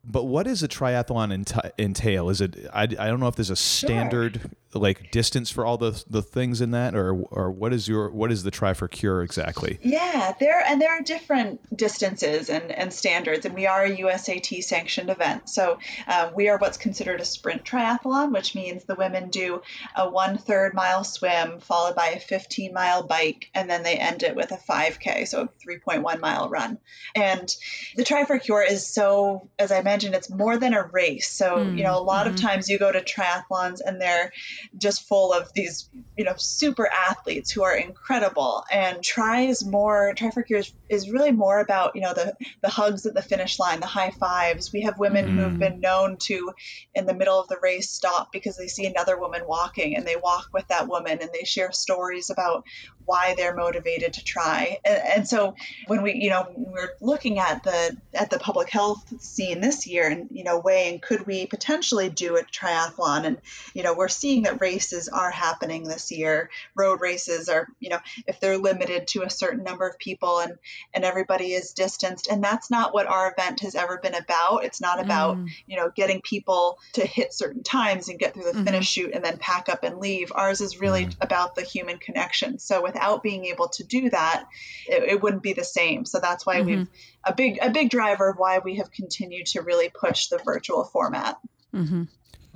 but 0.05 0.25
what 0.25 0.47
does 0.47 0.63
a 0.63 0.69
triathlon 0.69 1.45
enti- 1.45 1.71
entail? 1.79 2.31
Is 2.31 2.41
it? 2.41 2.57
I, 2.73 2.83
I 2.83 2.87
don't 2.87 3.21
know 3.21 3.29
if 3.29 3.37
there's 3.37 3.51
a 3.51 3.57
standard 3.57 4.51
like 4.79 5.11
distance 5.11 5.51
for 5.51 5.65
all 5.65 5.77
the 5.77 6.03
the 6.09 6.23
things 6.23 6.61
in 6.61 6.71
that, 6.71 6.95
or 6.95 7.15
or 7.31 7.51
what 7.51 7.73
is 7.73 7.89
your 7.89 8.11
what 8.11 8.31
is 8.31 8.43
the 8.43 8.51
Tri 8.51 8.75
for 8.75 8.89
Cure 8.89 9.23
exactly? 9.23 9.79
Yeah, 9.83 10.33
there 10.39 10.63
and 10.67 10.81
there 10.81 10.91
are 10.91 11.03
different 11.03 11.77
distances 11.77 12.49
and, 12.49 12.71
and 12.71 12.93
standards, 12.93 13.47
and 13.47 13.55
we 13.55 13.67
are 13.67 13.85
a 13.85 13.97
USAT 13.97 14.63
sanctioned 14.63 15.11
event. 15.11 15.49
So 15.49 15.79
uh, 16.07 16.31
we 16.35 16.49
are 16.49 16.59
what's 16.59 16.77
considered 16.77 17.21
a 17.21 17.25
sprint 17.25 17.65
triathlon, 17.65 18.33
which 18.33 18.55
means 18.55 18.85
the 18.85 18.95
women 18.95 19.31
do 19.31 19.63
a 19.97 20.09
one 20.09 20.39
third 20.39 20.75
mile 20.75 21.05
swim 21.05 21.61
followed 21.61 21.97
by 21.97 22.09
a 22.09 22.21
15 22.21 22.73
mile 22.73 23.03
bike, 23.03 23.51
and 23.55 23.69
then 23.69 23.83
they 23.83 23.97
end 23.97 24.23
it 24.23 24.37
with 24.37 24.53
a 24.53 24.57
5K, 24.57 25.27
so 25.27 25.43
a 25.43 25.49
3.1 25.69 26.21
mile 26.21 26.49
run. 26.49 26.79
And 27.17 27.55
the 27.97 28.05
Tri 28.05 28.25
for 28.25 28.39
Cure 28.39 28.63
is 28.63 28.87
so, 28.87 29.49
as 29.59 29.73
I 29.73 29.83
mentioned, 29.83 30.15
it's 30.15 30.31
more 30.31 30.57
than 30.57 30.75
a 30.75 30.85
race. 30.85 31.31
So 31.31 31.63
you 31.63 31.83
know, 31.83 31.99
a 31.99 32.03
lot 32.03 32.27
of 32.27 32.37
times 32.37 32.69
you 32.69 32.79
go 32.79 32.93
to 32.93 33.01
triathlons 33.01 33.81
and 33.85 34.01
they're 34.01 34.33
just 34.77 35.09
full 35.09 35.33
of 35.33 35.53
these, 35.55 35.89
you 36.17 36.25
know, 36.25 36.35
super 36.37 36.89
athletes 36.89 37.51
who 37.51 37.63
are 37.63 37.75
incredible. 37.75 38.65
And 38.71 39.03
Try 39.03 39.43
is 39.43 39.65
more, 39.65 40.13
Tri 40.17 40.31
for 40.31 40.43
Cure 40.43 40.61
is, 40.61 40.73
is 40.89 41.11
really 41.11 41.33
more 41.33 41.61
about, 41.61 41.95
you 41.95 42.03
know, 42.03 42.15
the, 42.15 42.35
the 42.63 42.69
hugs 42.69 43.07
at 43.07 43.15
the 43.15 43.23
finish 43.23 43.59
line, 43.59 43.81
the 43.81 43.87
high 43.87 44.11
fives. 44.11 44.73
We 44.73 44.83
have 44.83 44.99
women 44.99 45.29
who 45.29 45.43
have 45.43 45.53
mm. 45.53 45.59
been 45.59 45.81
known 45.81 46.17
to, 46.23 46.53
in 46.95 47.07
the 47.07 47.15
middle 47.15 47.39
of 47.39 47.49
the 47.49 47.59
race, 47.63 47.91
stop 47.91 48.33
because 48.33 48.57
they 48.57 48.69
see 48.69 48.87
another 48.87 49.19
woman 49.19 49.43
walking 49.47 49.97
and 49.97 50.07
they 50.07 50.17
walk 50.17 50.49
with 50.53 50.67
that 50.69 50.89
woman 50.89 51.19
and 51.21 51.31
they 51.33 51.45
share 51.45 51.73
stories 51.73 52.31
about 52.31 52.65
why 53.11 53.35
they're 53.37 53.57
motivated 53.57 54.13
to 54.13 54.25
try. 54.25 54.79
And, 54.85 55.03
and 55.15 55.29
so 55.29 55.57
when 55.89 56.03
we, 56.03 56.15
you 56.15 56.31
know, 56.31 56.47
we're 56.55 56.91
looking 57.01 57.41
at 57.41 57.65
the 57.65 57.97
at 58.15 58.31
the 58.31 58.39
public 58.39 58.71
health 58.71 59.03
scene 59.21 59.61
this 59.61 59.85
year 59.85 60.09
and, 60.09 60.29
you 60.31 60.45
know, 60.45 60.61
weighing 60.61 61.01
could 61.01 61.27
we 61.27 61.47
potentially 61.47 62.09
do 62.09 62.37
a 62.37 62.45
triathlon? 62.45 63.25
And, 63.25 63.39
you 63.75 63.83
know, 63.83 63.95
we're 63.95 64.07
seeing 64.07 64.45
that 64.45 64.61
races 64.61 65.09
are 65.09 65.33
happening 65.33 65.83
this 65.83 66.13
year. 66.13 66.51
Road 66.77 67.01
races 67.01 67.49
are, 67.49 67.67
you 67.81 67.91
know, 67.91 67.99
if 68.29 68.39
they're 68.39 68.59
limited 68.59 69.09
to 69.09 69.23
a 69.23 69.31
certain 69.31 69.65
number 69.65 69.89
of 69.89 69.99
people 69.99 70.39
and 70.39 70.53
and 70.95 71.05
everybody 71.05 71.53
is 71.53 71.73
distanced. 71.73 72.29
And 72.31 72.45
that's 72.45 72.71
not 72.71 72.95
what 72.95 73.09
our 73.09 73.33
event 73.33 73.61
has 73.61 73.75
ever 73.75 73.99
been 73.99 74.15
about. 74.15 74.65
It's 74.65 74.81
not 74.81 75.01
about, 75.01 75.37
mm. 75.37 75.49
you 75.67 75.77
know, 75.77 75.91
getting 75.91 76.21
people 76.21 76.79
to 76.93 77.05
hit 77.05 77.35
certain 77.35 77.65
times 77.65 78.09
and 78.09 78.21
get 78.21 78.35
through 78.35 78.45
the 78.45 78.53
mm-hmm. 78.53 78.65
finish 78.65 78.89
chute 78.89 79.15
and 79.15 79.25
then 79.25 79.39
pack 79.39 79.69
up 79.69 79.83
and 79.83 79.99
leave. 79.99 80.31
Ours 80.33 80.61
is 80.61 80.81
really 80.81 81.07
mm. 81.07 81.17
about 81.21 81.57
the 81.57 81.63
human 81.63 81.99
connection. 81.99 82.59
So 82.59 82.87
without 83.01 83.23
being 83.23 83.47
able 83.47 83.69
to 83.69 83.85
do 83.85 84.11
that, 84.11 84.45
it, 84.87 85.03
it 85.05 85.23
wouldn't 85.23 85.43
be 85.43 85.53
the 85.53 85.65
same. 85.65 86.05
So 86.05 86.21
that's 86.21 86.45
why 86.45 86.61
we've 86.63 86.79
mm-hmm. 86.81 87.31
a 87.31 87.35
big 87.35 87.59
a 87.63 87.71
big 87.71 87.91
driver 87.91 88.29
of 88.29 88.37
why 88.37 88.59
we 88.59 88.77
have 88.77 88.91
continued 88.91 89.47
to 89.47 89.63
really 89.63 89.91
push 89.91 90.29
the 90.29 90.39
virtual 90.39 90.85
format. 90.85 91.39
Mm-hmm. 91.75 92.05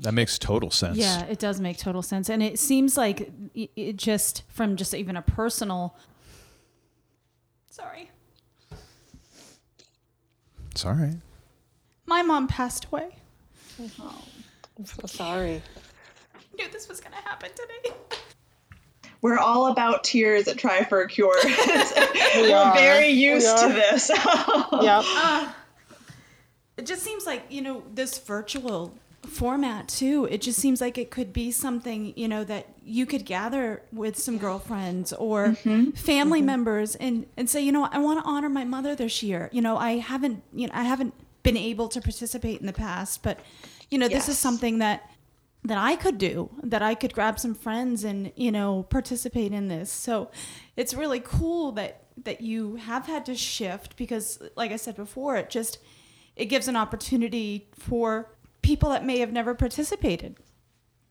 That 0.01 0.13
makes 0.13 0.39
total 0.39 0.71
sense. 0.71 0.97
Yeah, 0.99 1.25
it 1.25 1.39
does 1.39 1.61
make 1.61 1.79
total 1.79 2.03
sense, 2.03 2.29
and 2.29 2.43
it 2.43 2.59
seems 2.59 2.97
like 2.97 3.31
it- 3.55 3.71
it 3.77 3.97
just 3.97 4.43
from 4.49 4.77
just 4.77 4.93
even 4.95 5.17
a 5.17 5.23
personal. 5.23 5.97
Sorry, 7.71 8.11
It's 10.71 10.85
all 10.85 10.93
right. 10.93 11.17
my 12.07 12.23
mom 12.23 12.47
passed 12.47 12.85
away. 12.87 13.17
Oh, 14.01 14.23
I'm 14.79 14.87
so 14.87 15.07
sorry. 15.07 15.61
I 16.35 16.39
knew 16.57 16.69
this 16.71 16.89
was 16.89 17.01
going 17.01 17.15
to 17.17 17.29
happen 17.29 17.51
today. 17.51 17.97
We're 19.25 19.39
all 19.39 19.69
about 19.69 20.05
tears 20.05 20.49
at 20.49 20.59
Tri 20.59 20.85
for 20.85 21.01
a 21.01 21.09
Cure. 21.09 21.35
We 22.37 22.43
We're 22.43 22.57
are. 22.57 22.75
very 22.75 23.07
We 23.07 23.13
used 23.13 23.57
to 23.57 23.69
this. 23.69 24.11
Yep. 24.83 25.05
Uh, 25.07 25.53
it 26.77 26.85
just 26.85 27.03
seems 27.03 27.25
like 27.25 27.45
you 27.49 27.63
know 27.63 27.85
this 27.95 28.19
virtual 28.19 28.93
format 29.23 29.89
too. 29.89 30.29
It 30.31 30.43
just 30.43 30.61
seems 30.61 30.83
like 30.83 30.99
it 30.99 31.11
could 31.11 31.33
be 31.33 31.51
something 31.53 32.13
you 32.17 32.29
know 32.29 32.45
that 32.45 32.67
you 32.85 33.07
could 33.07 33.25
gather 33.25 33.81
with 33.93 34.19
some 34.19 34.37
girlfriends 34.37 35.15
or 35.15 35.49
mm-hmm. 35.49 35.93
family 35.93 36.41
mm-hmm. 36.41 36.47
members 36.47 36.95
and 36.97 37.27
and 37.39 37.49
say, 37.49 37.63
you 37.63 37.73
know, 37.73 37.89
I 37.91 38.01
want 38.01 38.23
to 38.23 38.29
honor 38.29 38.51
my 38.51 38.65
mother 38.65 38.95
this 38.95 39.23
year. 39.23 39.49
You 39.53 39.63
know, 39.63 39.79
I 39.79 39.93
haven't 39.93 40.43
you 40.53 40.67
know 40.67 40.75
I 40.75 40.83
haven't 40.83 41.15
been 41.43 41.57
able 41.57 41.89
to 41.89 42.01
participate 42.03 42.61
in 42.61 42.67
the 42.67 42.75
past, 42.75 43.23
but 43.23 43.41
you 43.91 43.97
know, 43.97 44.09
this 44.09 44.29
is 44.29 44.39
something 44.39 44.81
that 44.81 45.09
that 45.65 45.79
I 45.79 45.97
could 45.97 46.19
do, 46.19 46.51
that 46.63 46.83
I 46.83 46.95
could 46.95 47.15
grab 47.15 47.39
some 47.39 47.55
friends 47.55 48.05
and, 48.05 48.33
you 48.37 48.53
know, 48.53 48.83
participate 48.85 49.53
in 49.53 49.69
this. 49.69 49.91
So 49.91 50.31
it's 50.77 50.95
really 50.95 51.21
cool 51.21 51.73
that 51.73 52.01
that 52.23 52.41
you 52.41 52.77
have 52.77 53.07
had 53.07 53.27
to 53.27 53.35
shift 53.35 53.97
because 53.97 54.41
like 54.57 54.71
I 54.71 54.77
said 54.77 54.95
before, 54.95 55.37
it 55.37 55.51
just 55.51 55.79
it 56.37 56.47
gives 56.47 56.69
an 56.69 56.77
opportunity 56.77 57.69
for 57.75 58.31
people 58.63 58.91
that 58.91 59.05
may 59.05 59.19
have 59.19 59.33
never 59.33 59.55
participated. 59.55 60.37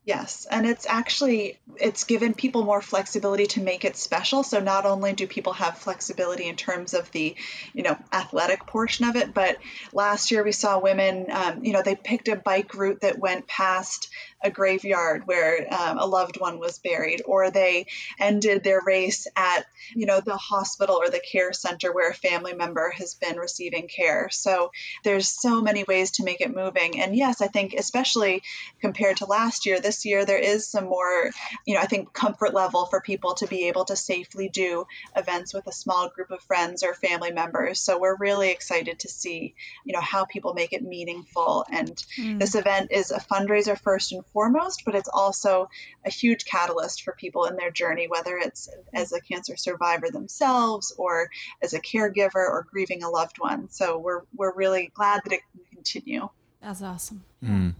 Yes, 0.06 0.46
and 0.50 0.66
it's 0.66 0.86
actually 0.86 1.58
it's 1.76 2.04
given 2.04 2.34
people 2.34 2.62
more 2.62 2.82
flexibility 2.82 3.46
to 3.46 3.62
make 3.62 3.86
it 3.86 3.96
special. 3.96 4.42
So 4.42 4.60
not 4.60 4.84
only 4.84 5.14
do 5.14 5.26
people 5.26 5.54
have 5.54 5.78
flexibility 5.78 6.46
in 6.46 6.56
terms 6.56 6.92
of 6.92 7.10
the, 7.12 7.34
you 7.72 7.82
know, 7.82 7.96
athletic 8.12 8.66
portion 8.66 9.06
of 9.06 9.16
it, 9.16 9.32
but 9.32 9.56
last 9.94 10.30
year 10.30 10.44
we 10.44 10.52
saw 10.52 10.78
women, 10.78 11.28
um, 11.30 11.64
you 11.64 11.72
know, 11.72 11.80
they 11.80 11.96
picked 11.96 12.28
a 12.28 12.36
bike 12.36 12.74
route 12.74 13.00
that 13.00 13.18
went 13.18 13.46
past 13.46 14.10
a 14.44 14.50
graveyard 14.50 15.26
where 15.26 15.66
um, 15.72 15.98
a 15.98 16.06
loved 16.06 16.38
one 16.38 16.58
was 16.58 16.78
buried, 16.78 17.22
or 17.24 17.50
they 17.50 17.86
ended 18.20 18.62
their 18.62 18.80
race 18.86 19.26
at, 19.34 19.64
you 19.94 20.06
know, 20.06 20.20
the 20.20 20.36
hospital 20.36 20.96
or 20.96 21.08
the 21.08 21.20
care 21.20 21.52
center 21.52 21.92
where 21.92 22.10
a 22.10 22.14
family 22.14 22.52
member 22.52 22.90
has 22.90 23.14
been 23.14 23.38
receiving 23.38 23.88
care. 23.88 24.28
So 24.30 24.70
there's 25.02 25.28
so 25.28 25.62
many 25.62 25.84
ways 25.84 26.12
to 26.12 26.24
make 26.24 26.42
it 26.42 26.54
moving. 26.54 27.00
And 27.00 27.16
yes, 27.16 27.40
I 27.40 27.46
think 27.48 27.72
especially 27.72 28.42
compared 28.80 29.16
to 29.18 29.26
last 29.26 29.64
year, 29.64 29.80
this 29.80 30.04
year 30.04 30.26
there 30.26 30.38
is 30.38 30.68
some 30.68 30.84
more, 30.84 31.30
you 31.66 31.74
know, 31.74 31.80
I 31.80 31.86
think 31.86 32.12
comfort 32.12 32.52
level 32.52 32.86
for 32.86 33.00
people 33.00 33.34
to 33.36 33.46
be 33.46 33.68
able 33.68 33.86
to 33.86 33.96
safely 33.96 34.50
do 34.50 34.86
events 35.16 35.54
with 35.54 35.66
a 35.66 35.72
small 35.72 36.10
group 36.10 36.30
of 36.30 36.42
friends 36.42 36.82
or 36.82 36.92
family 36.92 37.32
members. 37.32 37.80
So 37.80 37.98
we're 37.98 38.16
really 38.16 38.50
excited 38.50 38.98
to 39.00 39.08
see, 39.08 39.54
you 39.84 39.94
know, 39.94 40.02
how 40.02 40.26
people 40.26 40.52
make 40.52 40.74
it 40.74 40.82
meaningful. 40.82 41.64
And 41.70 42.04
this 42.38 42.54
event 42.54 42.92
is 42.92 43.10
a 43.10 43.20
fundraiser 43.20 43.78
first 43.80 44.12
and 44.12 44.24
foremost, 44.34 44.82
but 44.84 44.94
it's 44.94 45.08
also 45.10 45.70
a 46.04 46.10
huge 46.10 46.44
catalyst 46.44 47.02
for 47.02 47.14
people 47.14 47.46
in 47.46 47.56
their 47.56 47.70
journey, 47.70 48.08
whether 48.08 48.36
it's 48.36 48.68
as 48.92 49.12
a 49.12 49.20
cancer 49.20 49.56
survivor 49.56 50.10
themselves 50.10 50.92
or 50.98 51.30
as 51.62 51.72
a 51.72 51.80
caregiver 51.80 52.34
or 52.34 52.66
grieving 52.70 53.02
a 53.02 53.08
loved 53.08 53.38
one. 53.38 53.70
So 53.70 53.98
we're 53.98 54.22
we're 54.36 54.54
really 54.54 54.92
glad 54.94 55.22
that 55.24 55.32
it 55.32 55.40
can 55.52 55.62
continue. 55.72 56.28
That's 56.60 56.82
awesome. 56.82 57.24
Hmm. 57.42 57.70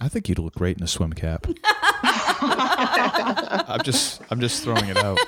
I 0.00 0.08
think 0.08 0.28
you'd 0.28 0.38
look 0.38 0.54
great 0.54 0.76
in 0.76 0.84
a 0.84 0.88
swim 0.88 1.12
cap. 1.12 1.46
I'm 1.64 3.82
just 3.82 4.20
I'm 4.30 4.40
just 4.40 4.62
throwing 4.62 4.88
it 4.88 4.96
out. 4.96 5.18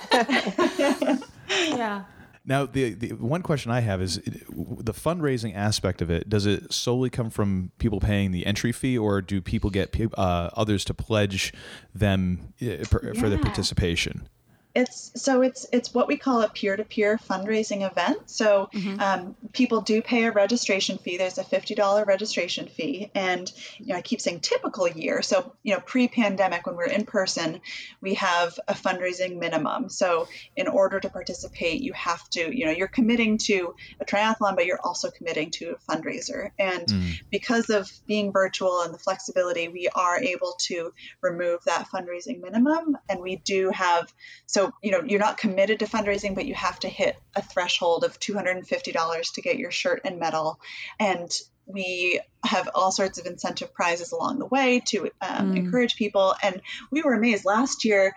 Yeah. 1.49 2.02
Now, 2.49 2.65
the, 2.65 2.95
the 2.95 3.09
one 3.11 3.43
question 3.43 3.73
I 3.73 3.81
have 3.81 4.00
is 4.00 4.21
the 4.25 4.93
fundraising 4.93 5.57
aspect 5.57 6.00
of 6.00 6.11
it. 6.11 6.29
Does 6.29 6.47
it 6.47 6.73
solely 6.73 7.11
come 7.11 7.29
from 7.29 7.73
people 7.79 7.99
paying 7.99 8.31
the 8.31 8.47
entry 8.47 8.71
fee, 8.71 8.97
or 8.97 9.21
do 9.21 9.41
people 9.41 9.69
get 9.69 9.95
uh, 10.17 10.50
others 10.55 10.85
to 10.85 10.95
pledge 10.95 11.53
them 11.93 12.53
for, 12.85 13.05
yeah. 13.05 13.21
for 13.21 13.29
their 13.29 13.41
participation? 13.41 14.29
It's 14.76 15.11
so 15.14 15.40
it's 15.40 15.64
it's 15.73 15.95
what 15.95 16.06
we 16.06 16.18
call 16.18 16.42
a 16.42 16.50
peer-to-peer 16.50 17.16
fundraising 17.16 17.90
event. 17.90 18.28
So 18.28 18.68
mm-hmm. 18.75 19.00
um, 19.00 19.37
people 19.54 19.80
do 19.80 20.02
pay 20.02 20.25
a 20.25 20.33
registration 20.33 20.99
fee. 20.99 21.16
There's 21.16 21.38
a 21.38 21.45
fifty 21.45 21.75
dollar 21.75 22.04
registration 22.04 22.68
fee, 22.68 23.11
and 23.14 23.50
you 23.78 23.87
know 23.87 23.97
I 23.97 24.02
keep 24.02 24.21
saying 24.21 24.40
typical 24.40 24.87
year. 24.87 25.23
So 25.23 25.50
you 25.62 25.73
know 25.73 25.80
pre-pandemic 25.80 26.66
when 26.66 26.76
we're 26.76 26.85
in 26.99 27.06
person, 27.06 27.62
we 28.02 28.14
have 28.14 28.61
a 28.68 28.75
fundraising 28.75 29.38
minimum. 29.38 29.88
So 29.88 30.28
in 30.56 30.68
order 30.68 31.00
to 31.00 31.09
participate, 31.09 31.80
you 31.80 31.95
have 31.95 32.28
to 32.30 32.54
you 32.54 32.66
know 32.66 32.71
you're 32.71 32.87
committing 32.87 33.38
to 33.38 33.75
a 33.99 34.04
triathlon, 34.04 34.56
but 34.56 34.66
you're 34.66 34.85
also 34.85 35.11
committing 35.11 35.52
to 35.52 35.76
a 35.76 35.90
fundraiser. 35.90 36.50
And 36.59 36.87
mm. 36.87 37.21
because 37.30 37.71
of 37.71 37.90
being 38.06 38.30
virtual 38.30 38.83
and 38.83 38.92
the 38.92 38.99
flexibility, 38.99 39.68
we 39.68 39.88
are 39.95 40.21
able 40.21 40.54
to 40.68 40.92
remove 41.23 41.64
that 41.64 41.88
fundraising 41.88 42.42
minimum, 42.42 42.99
and 43.09 43.21
we 43.21 43.37
do 43.37 43.71
have 43.71 44.12
so 44.45 44.65
you 44.82 44.90
know 44.90 45.02
you're 45.04 45.20
not 45.20 45.37
committed 45.37 45.78
to 45.80 45.87
fundraising 45.87 46.35
but 46.35 46.46
you 46.46 46.54
have 46.54 46.78
to 46.78 46.88
hit 46.88 47.16
a 47.35 47.42
threshold 47.42 48.04
of 48.04 48.18
$250 48.20 49.32
to 49.35 49.42
get 49.42 49.58
your 49.58 49.70
shirt 49.70 50.00
and 50.04 50.18
medal 50.18 50.58
and 50.99 51.30
we 51.66 52.20
have 52.44 52.68
all 52.75 52.92
sorts 52.92 53.18
of 53.18 53.26
incentive 53.26 53.75
prizes 53.75 54.12
along 54.12 54.38
the 54.38 54.46
way 54.46 54.80
to 54.87 55.11
um, 55.20 55.52
mm. 55.52 55.56
encourage 55.56 55.96
people 55.96 56.35
and 56.42 56.61
we 56.90 57.02
were 57.02 57.14
amazed 57.14 57.44
last 57.44 57.85
year 57.85 58.14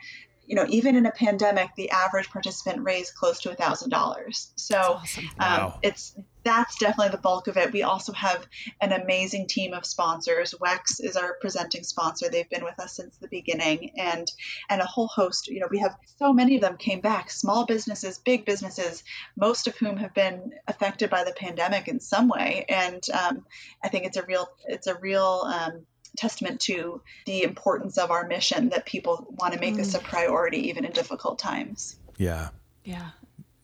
you 0.49 0.55
know, 0.55 0.65
even 0.67 0.95
in 0.95 1.05
a 1.05 1.11
pandemic, 1.11 1.69
the 1.75 1.91
average 1.91 2.27
participant 2.31 2.83
raised 2.83 3.13
close 3.13 3.39
to 3.41 3.51
a 3.51 3.55
thousand 3.55 3.91
dollars. 3.91 4.51
So 4.55 4.77
awesome. 4.77 5.25
um, 5.39 5.47
wow. 5.47 5.79
it's 5.83 6.15
that's 6.43 6.77
definitely 6.77 7.11
the 7.11 7.17
bulk 7.21 7.47
of 7.47 7.57
it. 7.57 7.73
We 7.73 7.83
also 7.83 8.13
have 8.13 8.47
an 8.81 8.91
amazing 8.91 9.47
team 9.47 9.73
of 9.73 9.85
sponsors. 9.85 10.53
WEX 10.59 10.99
is 10.99 11.15
our 11.15 11.35
presenting 11.41 11.83
sponsor. 11.83 12.29
They've 12.29 12.49
been 12.49 12.63
with 12.63 12.79
us 12.79 12.95
since 12.95 13.17
the 13.17 13.27
beginning, 13.27 13.91
and 13.97 14.31
and 14.69 14.81
a 14.81 14.85
whole 14.85 15.07
host. 15.07 15.47
You 15.47 15.59
know, 15.59 15.67
we 15.69 15.79
have 15.79 15.95
so 16.17 16.33
many 16.33 16.55
of 16.55 16.61
them 16.61 16.77
came 16.77 17.01
back. 17.01 17.29
Small 17.29 17.65
businesses, 17.65 18.17
big 18.17 18.45
businesses, 18.45 19.03
most 19.35 19.67
of 19.67 19.75
whom 19.77 19.97
have 19.97 20.13
been 20.13 20.53
affected 20.67 21.09
by 21.09 21.23
the 21.23 21.33
pandemic 21.33 21.87
in 21.87 21.99
some 21.99 22.27
way. 22.27 22.65
And 22.69 23.03
um, 23.11 23.45
I 23.83 23.89
think 23.89 24.05
it's 24.05 24.17
a 24.17 24.25
real 24.25 24.49
it's 24.67 24.87
a 24.87 24.95
real 24.95 25.43
um, 25.45 25.85
testament 26.17 26.59
to 26.61 27.01
the 27.25 27.43
importance 27.43 27.97
of 27.97 28.11
our 28.11 28.27
mission 28.27 28.69
that 28.69 28.85
people 28.85 29.27
want 29.39 29.53
to 29.53 29.59
make 29.59 29.73
mm. 29.73 29.77
this 29.77 29.93
a 29.95 29.99
priority 29.99 30.69
even 30.69 30.85
in 30.85 30.91
difficult 30.91 31.39
times. 31.39 31.97
Yeah. 32.17 32.49
Yeah. 32.83 33.09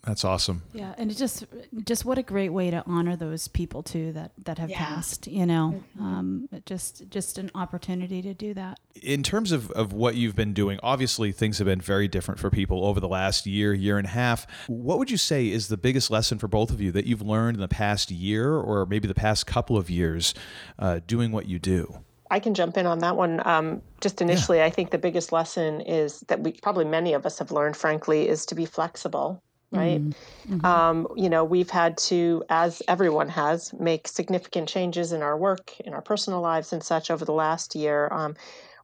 That's 0.05 0.23
awesome. 0.23 0.61
Yeah, 0.71 0.93
and 0.97 1.09
it 1.09 1.15
just 1.15 1.45
just 1.83 2.05
what 2.05 2.19
a 2.19 2.23
great 2.23 2.49
way 2.49 2.69
to 2.69 2.83
honor 2.85 3.15
those 3.15 3.47
people 3.47 3.81
too 3.81 4.11
that 4.13 4.31
that 4.43 4.59
have 4.59 4.69
yeah. 4.69 4.77
passed. 4.77 5.25
You 5.25 5.47
know, 5.47 5.81
mm-hmm. 5.97 6.03
um, 6.03 6.49
just 6.65 7.09
just 7.09 7.39
an 7.39 7.49
opportunity 7.55 8.21
to 8.21 8.33
do 8.33 8.53
that. 8.53 8.79
In 9.01 9.23
terms 9.23 9.51
of 9.51 9.71
of 9.71 9.93
what 9.93 10.15
you've 10.15 10.35
been 10.35 10.53
doing, 10.53 10.79
obviously 10.83 11.31
things 11.31 11.57
have 11.57 11.65
been 11.65 11.81
very 11.81 12.07
different 12.07 12.39
for 12.39 12.51
people 12.51 12.85
over 12.85 12.99
the 12.99 13.07
last 13.07 13.47
year, 13.47 13.73
year 13.73 13.97
and 13.97 14.05
a 14.05 14.11
half. 14.11 14.45
What 14.67 14.99
would 14.99 15.09
you 15.09 15.17
say 15.17 15.47
is 15.47 15.69
the 15.69 15.77
biggest 15.77 16.11
lesson 16.11 16.37
for 16.37 16.47
both 16.47 16.69
of 16.69 16.79
you 16.79 16.91
that 16.91 17.05
you've 17.05 17.23
learned 17.23 17.57
in 17.57 17.61
the 17.61 17.67
past 17.67 18.11
year, 18.11 18.53
or 18.55 18.85
maybe 18.85 19.07
the 19.07 19.15
past 19.15 19.47
couple 19.47 19.75
of 19.75 19.89
years, 19.89 20.35
uh, 20.77 20.99
doing 21.07 21.31
what 21.31 21.47
you 21.47 21.57
do? 21.57 22.03
I 22.31 22.39
can 22.39 22.53
jump 22.53 22.77
in 22.77 22.85
on 22.85 22.99
that 22.99 23.15
one. 23.15 23.41
Um, 23.45 23.81
just 24.01 24.21
initially, 24.21 24.57
yeah. 24.57 24.65
I 24.65 24.69
think 24.69 24.91
the 24.91 24.97
biggest 24.97 25.31
lesson 25.31 25.81
is 25.81 26.21
that 26.27 26.41
we 26.41 26.53
probably 26.53 26.85
many 26.85 27.13
of 27.13 27.25
us 27.25 27.39
have 27.39 27.51
learned, 27.51 27.77
frankly, 27.77 28.27
is 28.27 28.45
to 28.47 28.55
be 28.55 28.65
flexible. 28.65 29.41
Right. 29.77 30.01
Mm-hmm. 30.01 30.55
mm-hmm. 30.55 30.65
Um, 30.65 31.07
you 31.15 31.29
know, 31.29 31.43
we've 31.43 31.69
had 31.69 31.97
to, 32.09 32.43
as 32.49 32.81
everyone 32.87 33.29
has, 33.29 33.73
make 33.73 34.07
significant 34.07 34.69
changes 34.69 35.11
in 35.11 35.21
our 35.21 35.37
work, 35.37 35.79
in 35.79 35.93
our 35.93 36.01
personal 36.01 36.41
lives, 36.41 36.73
and 36.73 36.83
such 36.83 37.11
over 37.11 37.25
the 37.25 37.33
last 37.33 37.75
year. 37.75 38.07
Um, 38.11 38.35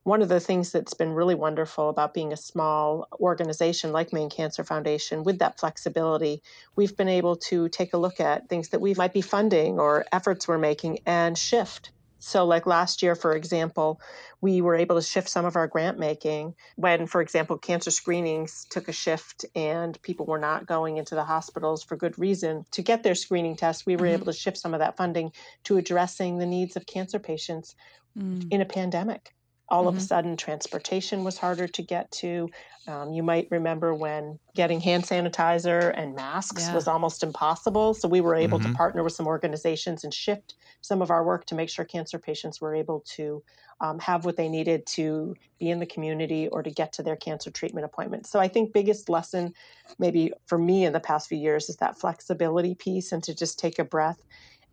one 0.04 0.20
of 0.20 0.28
the 0.28 0.40
things 0.40 0.72
that's 0.72 0.94
been 0.94 1.12
really 1.12 1.36
wonderful 1.36 1.88
about 1.88 2.12
being 2.12 2.32
a 2.32 2.36
small 2.36 3.06
organization 3.20 3.92
like 3.92 4.12
Maine 4.12 4.30
Cancer 4.30 4.64
Foundation, 4.64 5.22
with 5.22 5.38
that 5.38 5.60
flexibility, 5.60 6.42
we've 6.74 6.96
been 6.96 7.08
able 7.08 7.36
to 7.36 7.68
take 7.68 7.94
a 7.94 7.98
look 7.98 8.18
at 8.18 8.48
things 8.48 8.70
that 8.70 8.80
we 8.80 8.94
might 8.94 9.12
be 9.12 9.20
funding 9.20 9.78
or 9.78 10.04
efforts 10.10 10.48
we're 10.48 10.58
making 10.58 10.98
and 11.06 11.38
shift 11.38 11.92
so, 12.24 12.44
like 12.44 12.66
last 12.66 13.02
year, 13.02 13.16
for 13.16 13.34
example, 13.34 14.00
we 14.40 14.60
were 14.60 14.76
able 14.76 14.94
to 14.94 15.02
shift 15.02 15.28
some 15.28 15.44
of 15.44 15.56
our 15.56 15.66
grant 15.66 15.98
making 15.98 16.54
when, 16.76 17.08
for 17.08 17.20
example, 17.20 17.58
cancer 17.58 17.90
screenings 17.90 18.64
took 18.70 18.86
a 18.86 18.92
shift 18.92 19.44
and 19.56 20.00
people 20.02 20.26
were 20.26 20.38
not 20.38 20.64
going 20.64 20.98
into 20.98 21.16
the 21.16 21.24
hospitals 21.24 21.82
for 21.82 21.96
good 21.96 22.16
reason 22.20 22.64
to 22.70 22.80
get 22.80 23.02
their 23.02 23.16
screening 23.16 23.56
tests. 23.56 23.84
We 23.84 23.96
were 23.96 24.06
mm-hmm. 24.06 24.14
able 24.14 24.26
to 24.26 24.32
shift 24.32 24.56
some 24.56 24.72
of 24.72 24.78
that 24.78 24.96
funding 24.96 25.32
to 25.64 25.78
addressing 25.78 26.38
the 26.38 26.46
needs 26.46 26.76
of 26.76 26.86
cancer 26.86 27.18
patients 27.18 27.74
mm. 28.16 28.46
in 28.52 28.60
a 28.60 28.66
pandemic. 28.66 29.34
All 29.68 29.80
mm-hmm. 29.80 29.88
of 29.88 29.94
a 29.94 29.96
mm-hmm. 29.98 30.06
sudden, 30.06 30.36
transportation 30.36 31.24
was 31.24 31.38
harder 31.38 31.68
to 31.68 31.82
get 31.82 32.10
to. 32.12 32.48
Um, 32.88 33.12
you 33.12 33.22
might 33.22 33.48
remember 33.50 33.94
when 33.94 34.38
getting 34.54 34.80
hand 34.80 35.04
sanitizer 35.04 35.92
and 35.96 36.14
masks 36.14 36.66
yeah. 36.66 36.74
was 36.74 36.88
almost 36.88 37.22
impossible. 37.22 37.94
So 37.94 38.08
we 38.08 38.20
were 38.20 38.34
able 38.34 38.58
mm-hmm. 38.58 38.72
to 38.72 38.76
partner 38.76 39.04
with 39.04 39.12
some 39.12 39.26
organizations 39.26 40.04
and 40.04 40.12
shift 40.12 40.54
some 40.80 41.00
of 41.00 41.10
our 41.10 41.24
work 41.24 41.46
to 41.46 41.54
make 41.54 41.70
sure 41.70 41.84
cancer 41.84 42.18
patients 42.18 42.60
were 42.60 42.74
able 42.74 43.04
to 43.14 43.42
um, 43.80 43.98
have 43.98 44.24
what 44.24 44.36
they 44.36 44.48
needed 44.48 44.86
to 44.86 45.34
be 45.58 45.70
in 45.70 45.80
the 45.80 45.86
community 45.86 46.48
or 46.48 46.62
to 46.62 46.70
get 46.70 46.92
to 46.94 47.02
their 47.02 47.16
cancer 47.16 47.50
treatment 47.50 47.84
appointments. 47.84 48.30
So 48.30 48.38
I 48.40 48.48
think 48.48 48.72
biggest 48.72 49.08
lesson 49.08 49.54
maybe 49.98 50.32
for 50.46 50.58
me 50.58 50.84
in 50.84 50.92
the 50.92 51.00
past 51.00 51.28
few 51.28 51.38
years 51.38 51.68
is 51.68 51.76
that 51.76 51.98
flexibility 51.98 52.74
piece 52.74 53.12
and 53.12 53.22
to 53.24 53.34
just 53.34 53.58
take 53.58 53.78
a 53.78 53.84
breath. 53.84 54.22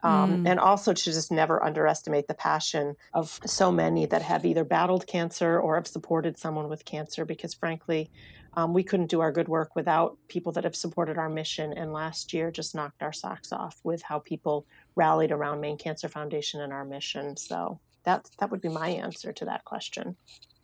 Um, 0.02 0.44
mm. 0.44 0.50
And 0.50 0.60
also 0.60 0.94
to 0.94 1.04
just 1.04 1.32
never 1.32 1.62
underestimate 1.62 2.28
the 2.28 2.34
passion 2.34 2.96
of 3.14 3.40
so 3.46 3.72
many 3.72 4.06
that 4.06 4.22
have 4.22 4.46
either 4.46 4.64
battled 4.64 5.06
cancer 5.06 5.60
or 5.60 5.76
have 5.76 5.88
supported 5.88 6.38
someone 6.38 6.70
with 6.70 6.86
cancer, 6.86 7.26
because 7.26 7.54
frankly, 7.54 8.10
um, 8.54 8.74
we 8.74 8.84
couldn't 8.84 9.10
do 9.10 9.20
our 9.20 9.32
good 9.32 9.48
work 9.48 9.76
without 9.76 10.18
people 10.28 10.54
that 10.54 10.64
have 10.64 10.76
supported 10.76 11.18
our 11.18 11.30
mission. 11.30 11.74
And 11.74 11.94
last 11.94 12.34
year 12.34 12.50
just 12.50 12.76
knocked 12.76 13.04
our 13.04 13.14
socks 13.14 13.52
off 13.52 13.80
with 13.84 14.02
how 14.02 14.20
people 14.20 14.66
rallied 14.96 15.32
around 15.32 15.62
Maine 15.62 15.78
Cancer 15.78 16.08
Foundation 16.08 16.62
and 16.62 16.74
our 16.74 16.86
mission. 16.86 17.38
So 17.38 17.80
that 18.04 18.30
that 18.40 18.50
would 18.52 18.62
be 18.62 18.70
my 18.70 18.90
answer 18.90 19.34
to 19.34 19.46
that 19.46 19.66
question. 19.66 20.16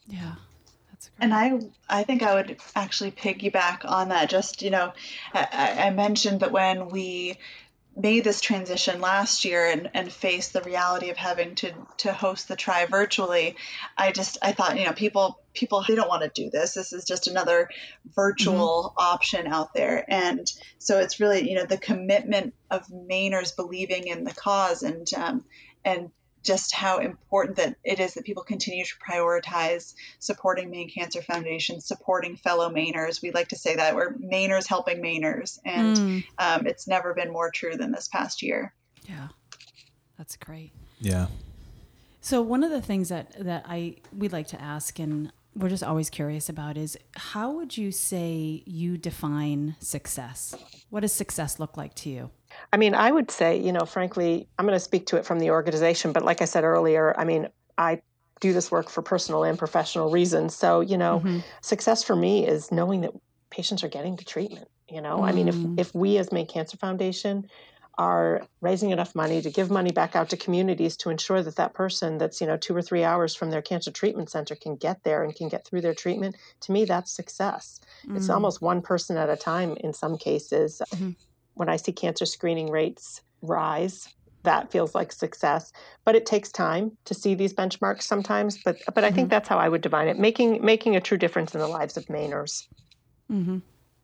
Yeah. 0.08 0.36
And 1.20 1.34
I, 1.34 1.60
I 1.90 2.04
think 2.04 2.24
I 2.24 2.36
would 2.36 2.58
actually 2.76 3.12
piggyback 3.12 3.86
on 3.86 4.10
that. 4.10 4.30
Just 4.30 4.62
you 4.62 4.72
know, 4.72 4.94
I, 5.34 5.76
I 5.86 5.90
mentioned 5.92 6.40
that 6.40 6.52
when 6.52 6.90
we 6.90 7.38
made 7.96 8.24
this 8.24 8.42
transition 8.42 9.00
last 9.00 9.46
year 9.46 9.66
and, 9.66 9.90
and 9.94 10.12
faced 10.12 10.54
the 10.54 10.62
reality 10.62 11.10
of 11.10 11.18
having 11.18 11.56
to 11.56 11.72
to 11.98 12.12
host 12.12 12.48
the 12.48 12.56
try 12.56 12.86
virtually 12.86 13.56
i 13.98 14.12
just 14.12 14.38
i 14.42 14.52
thought 14.52 14.78
you 14.78 14.86
know 14.86 14.92
people 14.92 15.40
people 15.54 15.84
they 15.88 15.96
don't 15.96 16.10
want 16.10 16.22
to 16.22 16.42
do 16.44 16.50
this 16.50 16.74
this 16.74 16.92
is 16.92 17.06
just 17.06 17.28
another 17.28 17.70
virtual 18.14 18.94
mm-hmm. 18.98 19.14
option 19.14 19.48
out 19.48 19.74
there 19.74 20.04
and 20.10 20.52
so 20.78 21.00
it's 21.00 21.20
really 21.20 21.50
you 21.50 21.56
know 21.56 21.66
the 21.66 21.78
commitment 21.78 22.54
of 22.70 22.86
mainers 22.88 23.56
believing 23.56 24.08
in 24.08 24.24
the 24.26 24.34
cause 24.34 24.84
and 24.84 25.14
um, 25.14 25.46
and 25.86 26.10
just 26.46 26.74
how 26.74 27.00
important 27.00 27.58
that 27.58 27.76
it 27.84 28.00
is 28.00 28.14
that 28.14 28.24
people 28.24 28.44
continue 28.44 28.86
to 28.86 28.94
prioritize 28.98 29.96
supporting 30.20 30.70
Maine 30.70 30.90
Cancer 30.90 31.22
Foundation, 31.22 31.82
supporting 31.82 32.38
fellow 32.38 32.70
Mainers. 32.70 33.22
We 33.22 33.32
like 33.32 33.50
to 33.50 33.56
say 33.56 33.76
that 33.76 33.96
we're 33.96 34.14
Mainers 34.14 34.68
helping 34.68 35.02
Mainers, 35.02 35.60
and 35.66 35.98
mm. 35.98 36.24
um, 36.38 36.68
it's 36.68 36.88
never 36.88 37.14
been 37.14 37.32
more 37.32 37.52
true 37.52 37.76
than 37.76 37.92
this 37.92 38.08
past 38.08 38.42
year. 38.42 38.74
Yeah, 39.10 39.30
that's 40.18 40.38
great. 40.38 40.72
Yeah. 41.00 41.28
So 42.22 42.42
one 42.42 42.64
of 42.64 42.72
the 42.72 42.82
things 42.82 43.10
that 43.10 43.34
that 43.44 43.66
I 43.68 43.98
we 44.16 44.30
like 44.30 44.48
to 44.50 44.62
ask, 44.62 45.00
and 45.00 45.32
we're 45.56 45.70
just 45.70 45.84
always 45.84 46.10
curious 46.10 46.48
about, 46.48 46.78
is 46.78 46.98
how 47.16 47.52
would 47.52 47.76
you 47.78 47.92
say 47.92 48.64
you 48.66 48.98
define 48.98 49.76
success? 49.80 50.56
What 50.90 51.00
does 51.02 51.14
success 51.14 51.60
look 51.60 51.76
like 51.76 51.96
to 51.96 52.10
you? 52.10 52.30
I 52.74 52.78
mean, 52.78 52.94
I 52.96 53.12
would 53.12 53.32
say, 53.32 53.60
you 53.60 53.72
know, 53.72 53.86
frankly, 53.86 54.48
I'm 54.58 54.66
going 54.66 54.76
to 54.76 54.84
speak 54.84 55.08
to 55.08 55.18
it 55.18 55.26
from 55.26 55.40
the 55.40 55.52
organization, 55.52 56.12
but 56.12 56.24
like 56.24 56.42
I 56.42 56.46
said 56.46 56.64
earlier, 56.64 57.14
I 57.18 57.24
mean, 57.24 57.48
I 57.78 58.02
do 58.42 58.54
this 58.54 58.72
work 58.72 58.90
for 58.90 59.02
personal 59.02 59.44
and 59.44 59.58
professional 59.58 60.12
reasons. 60.12 60.56
So, 60.56 60.82
you 60.82 60.98
know, 60.98 61.20
mm-hmm. 61.20 61.40
success 61.62 62.04
for 62.04 62.16
me 62.16 62.46
is 62.46 62.72
knowing 62.72 63.02
that 63.02 63.12
patients 63.50 63.84
are 63.84 63.88
getting 63.88 64.18
to 64.18 64.26
treatment. 64.26 64.68
You 64.90 65.02
know, 65.02 65.20
mm. 65.20 65.24
I 65.28 65.32
mean, 65.32 65.48
if 65.48 65.56
mm. 65.56 65.80
if 65.80 65.96
we 65.96 66.18
as 66.20 66.32
Maine 66.32 66.46
Cancer 66.46 66.78
Foundation 66.78 67.50
are 67.98 68.46
raising 68.62 68.92
enough 68.92 69.16
money 69.16 69.42
to 69.42 69.50
give 69.50 69.72
money 69.72 69.92
back 69.92 70.16
out 70.16 70.30
to 70.30 70.38
communities 70.38 70.98
to 70.98 71.10
ensure 71.10 71.42
that 71.42 71.56
that 71.56 71.74
person 71.74 72.18
that's 72.18 72.42
you 72.42 72.48
know 72.48 72.58
two 72.58 72.76
or 72.76 72.82
three 72.82 73.04
hours 73.04 73.34
from 73.34 73.52
their 73.52 73.62
cancer 73.62 73.90
treatment 73.90 74.30
center 74.30 74.56
can 74.56 74.76
get 74.76 75.04
there 75.04 75.24
and 75.24 75.36
can 75.36 75.48
get 75.48 75.66
through 75.66 75.82
their 75.82 75.94
treatment 75.94 76.36
to 76.60 76.72
me 76.74 76.84
that's 76.84 77.12
success 77.12 77.80
mm. 78.06 78.18
it's 78.18 78.30
almost 78.30 78.62
one 78.62 78.82
person 78.82 79.16
at 79.16 79.30
a 79.30 79.38
time 79.38 79.78
in 79.80 79.94
some 79.94 80.18
cases 80.18 80.82
mm-hmm 80.94 81.12
when 81.56 81.70
I 81.70 81.78
see 81.78 81.92
cancer 81.92 82.26
screening 82.26 82.70
rates 82.70 83.22
rise, 83.42 84.08
that 84.44 84.72
feels 84.72 84.96
like 84.96 85.12
success. 85.12 85.74
But 86.06 86.16
it 86.16 86.26
takes 86.26 86.52
time 86.52 86.92
to 87.06 87.14
see 87.14 87.36
these 87.36 87.54
benchmarks 87.54 88.04
sometimes. 88.04 88.62
But 88.64 88.78
but 88.94 89.04
I 89.04 89.08
mm-hmm. 89.08 89.16
think 89.16 89.30
that's 89.30 89.50
how 89.50 89.58
I 89.58 89.68
would 89.68 89.82
define 89.82 90.08
it: 90.08 90.18
making 90.18 90.64
making 90.64 90.96
a 90.96 91.02
true 91.02 91.18
difference 91.18 91.54
in 91.54 91.60
the 91.60 91.68
lives 91.68 91.98
of 91.98 92.06
Mainers. 92.06 92.68
Mm-hmm. 93.32 93.58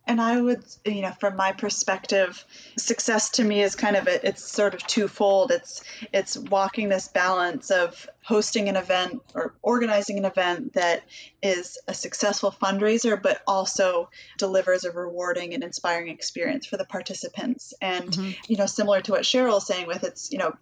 and 0.08 0.20
I 0.20 0.42
would, 0.42 0.64
you 0.84 1.04
know, 1.04 1.12
from 1.20 1.36
my 1.36 1.52
perspective, 1.52 2.44
success 2.76 3.30
to 3.32 3.44
me 3.44 3.62
is 3.62 3.76
kind 3.76 3.96
of 3.96 4.08
a, 4.08 4.28
it's 4.28 4.44
sort 4.44 4.74
of 4.74 4.86
twofold. 4.88 5.52
It's 5.52 5.84
it's 6.12 6.38
walking 6.38 6.90
this 6.90 7.08
balance 7.08 7.70
of 7.70 8.10
hosting 8.24 8.68
an 8.68 8.78
event 8.78 9.22
or 9.36 9.54
organizing 9.62 10.18
an 10.18 10.26
event 10.26 10.74
that 10.74 11.04
is 11.42 11.78
a 11.88 11.94
successful 11.94 12.52
fundraiser, 12.52 13.22
but 13.22 13.42
also 13.48 14.10
delivers 14.38 14.84
a 14.84 14.92
rewarding 14.92 15.54
and 15.54 15.64
inspiring 15.64 16.10
experience 16.10 16.66
for 16.66 16.78
the 16.78 16.86
participants. 16.86 17.74
And 17.82 18.12
mm-hmm. 18.12 18.32
you 18.48 18.58
know, 18.58 18.66
similar 18.66 19.02
to 19.02 19.12
what 19.12 19.24
Cheryl 19.24 19.58
is 19.58 19.68
saying, 19.68 19.88
with 19.88 20.04
it's 20.04 20.32
you 20.32 20.38
know 20.38 20.54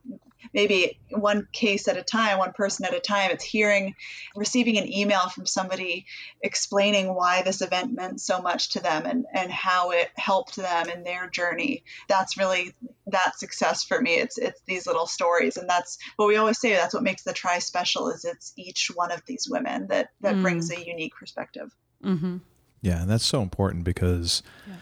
maybe 0.54 1.00
one 1.10 1.48
case 1.52 1.88
at 1.88 1.98
a 1.98 2.04
time, 2.04 2.38
one 2.38 2.54
person 2.54 2.86
at 2.86 2.94
a 2.94 3.00
time. 3.00 3.32
It's 3.32 3.44
hearing, 3.44 3.96
receiving 4.36 4.78
an 4.78 4.92
email 4.92 5.30
from 5.30 5.46
somebody 5.46 6.06
explaining 6.42 7.13
why 7.13 7.42
this 7.42 7.62
event 7.62 7.94
meant 7.94 8.22
so 8.22 8.42
much 8.42 8.70
to 8.70 8.80
them 8.80 9.06
and, 9.06 9.26
and 9.34 9.52
how 9.52 9.92
it 9.92 10.10
helped 10.15 10.56
them 10.56 10.89
in 10.89 11.04
their 11.04 11.30
journey. 11.30 11.84
That's 12.08 12.38
really 12.38 12.74
that 13.12 13.39
success 13.39 13.84
for 13.84 14.02
me. 14.02 14.15
It's 14.15 14.38
it's 14.38 14.62
these 14.65 14.88
little 14.88 15.08
stories, 15.08 15.58
and 15.58 15.69
that's 15.69 15.98
what 16.15 16.28
we 16.28 16.38
always 16.38 16.60
say. 16.60 16.74
That's 16.74 16.93
what 16.93 17.04
makes 17.04 17.24
the 17.24 17.34
try 17.34 17.60
special. 17.60 18.10
Is 18.10 18.26
it's 18.26 18.54
each 18.58 18.91
one 18.93 19.12
of 19.12 19.22
these 19.26 19.48
women 19.50 19.88
that 19.88 20.10
that 20.22 20.36
mm. 20.36 20.41
brings 20.41 20.72
a 20.72 20.80
unique 20.80 21.15
perspective. 21.15 21.76
Mm-hmm. 22.04 22.38
Yeah, 22.82 23.02
and 23.02 23.10
that's 23.10 23.26
so 23.26 23.41
important 23.41 23.84
because. 23.84 24.43
Yeah. 24.67 24.76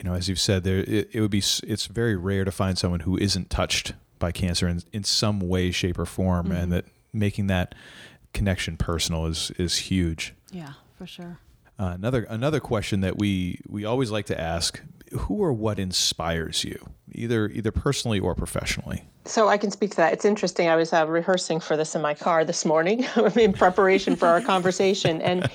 You 0.00 0.08
know, 0.08 0.14
as 0.14 0.28
you've 0.28 0.38
said, 0.38 0.62
there 0.62 0.78
it, 0.78 1.10
it 1.12 1.20
would 1.20 1.32
be. 1.32 1.38
It's 1.38 1.86
very 1.86 2.14
rare 2.14 2.44
to 2.44 2.52
find 2.52 2.78
someone 2.78 3.00
who 3.00 3.18
isn't 3.18 3.50
touched 3.50 3.94
by 4.20 4.30
cancer 4.30 4.68
in, 4.68 4.80
in 4.92 5.02
some 5.02 5.40
way, 5.40 5.72
shape, 5.72 5.98
or 5.98 6.06
form, 6.06 6.46
mm-hmm. 6.46 6.56
and 6.56 6.72
that 6.72 6.84
making 7.12 7.48
that 7.48 7.74
connection 8.32 8.76
personal 8.76 9.26
is 9.26 9.50
is 9.58 9.76
huge. 9.76 10.34
Yeah, 10.52 10.74
for 10.96 11.04
sure. 11.04 11.40
Uh, 11.78 11.92
another 11.94 12.24
another 12.24 12.60
question 12.60 13.00
that 13.02 13.18
we 13.18 13.60
we 13.68 13.84
always 13.84 14.10
like 14.10 14.26
to 14.26 14.40
ask: 14.40 14.82
Who 15.12 15.36
or 15.36 15.52
what 15.52 15.78
inspires 15.78 16.64
you, 16.64 16.90
either 17.12 17.48
either 17.48 17.70
personally 17.70 18.18
or 18.18 18.34
professionally? 18.34 19.04
So 19.24 19.48
I 19.48 19.58
can 19.58 19.70
speak 19.70 19.90
to 19.90 19.96
that. 19.98 20.12
It's 20.12 20.24
interesting. 20.24 20.68
I 20.68 20.76
was 20.76 20.92
uh, 20.92 21.06
rehearsing 21.06 21.60
for 21.60 21.76
this 21.76 21.94
in 21.94 22.02
my 22.02 22.14
car 22.14 22.44
this 22.44 22.64
morning 22.64 23.04
in 23.36 23.52
preparation 23.52 24.16
for 24.16 24.26
our 24.26 24.40
conversation, 24.40 25.22
and 25.22 25.48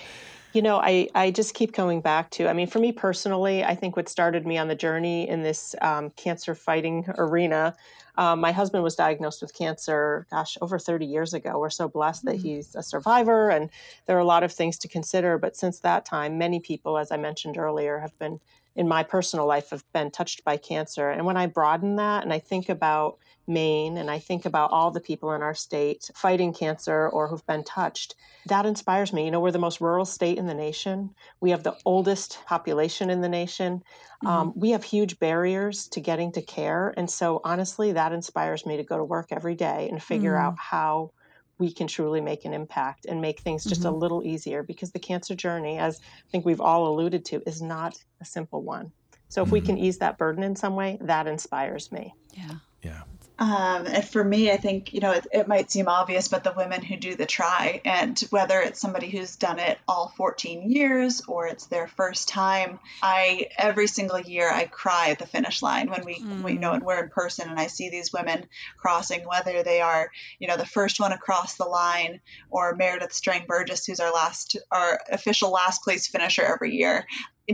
you 0.54 0.62
know, 0.62 0.78
I, 0.78 1.10
I 1.16 1.32
just 1.32 1.56
keep 1.56 1.74
coming 1.74 2.00
back 2.00 2.30
to, 2.32 2.48
I 2.48 2.54
mean, 2.54 2.68
for 2.68 2.78
me 2.78 2.92
personally, 2.92 3.64
I 3.64 3.74
think 3.74 3.96
what 3.96 4.08
started 4.08 4.46
me 4.46 4.60
on 4.60 4.68
the 4.68 4.76
journey 4.76 5.28
in 5.28 5.42
this 5.42 5.76
um, 5.82 6.12
cancer 6.12 6.54
fighting 6.54 7.06
arena 7.18 7.76
um, 8.16 8.40
my 8.40 8.52
husband 8.52 8.84
was 8.84 8.96
diagnosed 8.96 9.42
with 9.42 9.54
cancer, 9.54 10.28
gosh, 10.30 10.58
over 10.62 10.78
30 10.78 11.06
years 11.06 11.34
ago. 11.34 11.60
We're 11.60 11.70
so 11.70 11.88
blessed 11.88 12.26
that 12.26 12.38
mm-hmm. 12.38 12.48
he's 12.48 12.76
a 12.76 12.84
survivor, 12.84 13.50
and 13.50 13.70
there 14.06 14.16
are 14.16 14.22
a 14.22 14.26
lot 14.26 14.44
of 14.44 14.52
things 14.52 14.78
to 14.80 14.88
consider. 14.88 15.38
But 15.38 15.56
since 15.56 15.80
that 15.80 16.06
time, 16.06 16.38
many 16.38 16.60
people, 16.60 16.98
as 16.98 17.12
I 17.12 17.18
mentioned 17.18 17.58
earlier, 17.58 18.00
have 18.00 18.18
been 18.20 18.40
in 18.76 18.88
my 18.88 19.04
personal 19.04 19.46
life 19.46 19.70
have 19.70 19.84
been 19.94 20.10
touched 20.10 20.44
by 20.44 20.58
cancer. 20.58 21.10
And 21.10 21.26
when 21.26 21.38
I 21.38 21.46
broaden 21.46 21.96
that 21.98 22.24
and 22.24 22.34
I 22.34 22.40
think 22.40 22.70
about 22.70 23.18
Maine 23.48 23.98
and 23.98 24.10
I 24.10 24.20
think 24.20 24.46
about 24.46 24.72
all 24.72 24.92
the 24.92 25.00
people 25.00 25.34
in 25.34 25.42
our 25.42 25.54
state 25.54 26.10
fighting 26.16 26.54
cancer 26.54 27.10
or 27.10 27.28
who've 27.28 27.46
been 27.46 27.64
touched, 27.64 28.16
that 28.46 28.66
inspires 28.66 29.12
me. 29.12 29.26
You 29.26 29.32
know, 29.32 29.40
we're 29.40 29.52
the 29.52 29.60
most 29.60 29.82
rural 29.82 30.06
state 30.06 30.38
in 30.38 30.48
the 30.48 30.54
nation. 30.54 31.10
We 31.42 31.52
have 31.52 31.64
the 31.64 31.76
oldest 31.86 32.40
population 32.46 33.10
in 33.10 33.22
the 33.22 33.30
nation. 33.30 33.80
Mm-hmm. 34.24 34.28
Um, 34.28 34.54
we 34.56 34.72
have 34.72 34.84
huge 34.84 35.20
barriers 35.20 35.88
to 35.90 36.00
getting 36.00 36.32
to 36.34 36.42
care. 36.42 36.94
And 36.96 37.10
so, 37.10 37.42
honestly, 37.44 37.92
that 37.92 38.14
inspires 38.14 38.66
me 38.66 38.78
to 38.78 38.84
go 38.84 38.98
to 38.98 39.04
work 39.04 39.28
every 39.32 39.56
day 39.56 39.88
and 39.90 40.02
figure 40.02 40.34
mm-hmm. 40.34 40.48
out 40.48 40.58
how 40.58 41.12
we 41.60 41.72
can 41.72 41.88
truly 41.88 42.22
make 42.22 42.46
an 42.46 42.54
impact 42.54 43.06
and 43.06 43.22
make 43.22 43.40
things 43.40 43.64
just 43.64 43.82
mm-hmm. 43.82 43.94
a 43.94 43.98
little 43.98 44.24
easier 44.24 44.64
because 44.64 44.92
the 44.92 45.00
cancer 45.00 45.36
journey, 45.36 45.78
as 45.78 46.00
I 46.02 46.30
think 46.32 46.46
we've 46.46 46.62
all 46.62 46.88
alluded 46.88 47.26
to, 47.26 47.42
is 47.46 47.62
not 47.62 47.96
a 48.22 48.26
simple 48.26 48.64
one. 48.64 48.92
So 49.30 49.42
if 49.42 49.48
mm-hmm. 49.48 49.54
we 49.54 49.62
can 49.62 49.78
ease 49.78 49.98
that 50.00 50.18
burden 50.18 50.44
in 50.44 50.56
some 50.56 50.76
way, 50.76 50.98
that 51.02 51.28
inspires 51.28 51.92
me. 51.92 52.14
Yeah. 52.34 52.56
Yeah. 52.84 53.04
Um, 53.44 53.88
and 53.88 54.08
for 54.08 54.24
me, 54.24 54.50
I 54.52 54.56
think, 54.56 54.94
you 54.94 55.02
know, 55.02 55.12
it, 55.12 55.28
it, 55.34 55.48
might 55.50 55.70
seem 55.70 55.90
obvious, 55.90 56.30
but 56.30 56.46
the 56.46 56.54
women 56.56 56.82
who 56.82 56.96
do 56.96 57.14
the 57.16 57.26
try, 57.26 57.82
and 57.84 58.18
whether 58.30 58.62
it's 58.62 58.80
somebody 58.80 59.10
who's 59.10 59.36
done 59.36 59.60
it 59.60 59.78
all 59.86 60.14
14 60.16 60.72
years 60.72 61.22
or 61.28 61.48
it's 61.48 61.66
their 61.66 61.90
first 61.90 62.30
time, 62.30 62.80
I, 63.02 63.50
every 63.58 63.88
single 63.88 64.22
year, 64.22 64.50
I 64.50 64.64
cry 64.64 65.10
at 65.10 65.20
the 65.20 65.28
finish 65.28 65.62
line 65.62 65.90
when 65.90 66.06
we, 66.06 66.22
mm. 66.22 66.42
we 66.42 66.54
you 66.54 66.60
know, 66.60 66.72
and 66.72 66.84
we're 66.84 67.04
in 67.04 67.10
person 67.10 67.50
and 67.50 67.60
I 67.60 67.68
see 67.68 67.90
these 67.90 68.14
women 68.14 68.46
crossing, 68.78 69.28
whether 69.28 69.62
they 69.62 69.82
are, 69.82 70.10
you 70.40 70.48
know, 70.48 70.56
the 70.56 70.66
first 70.66 71.02
one 71.02 71.12
across 71.12 71.56
the 71.56 71.66
line 71.66 72.22
or 72.50 72.78
Meredith 72.78 73.12
Strang 73.12 73.46
Burgess, 73.46 73.86
who's 73.86 74.00
our 74.00 74.14
last, 74.14 74.56
our 74.72 75.02
official 75.12 75.52
last 75.52 75.84
place 75.84 76.08
finisher 76.08 76.44
every 76.44 76.78
year 76.78 77.06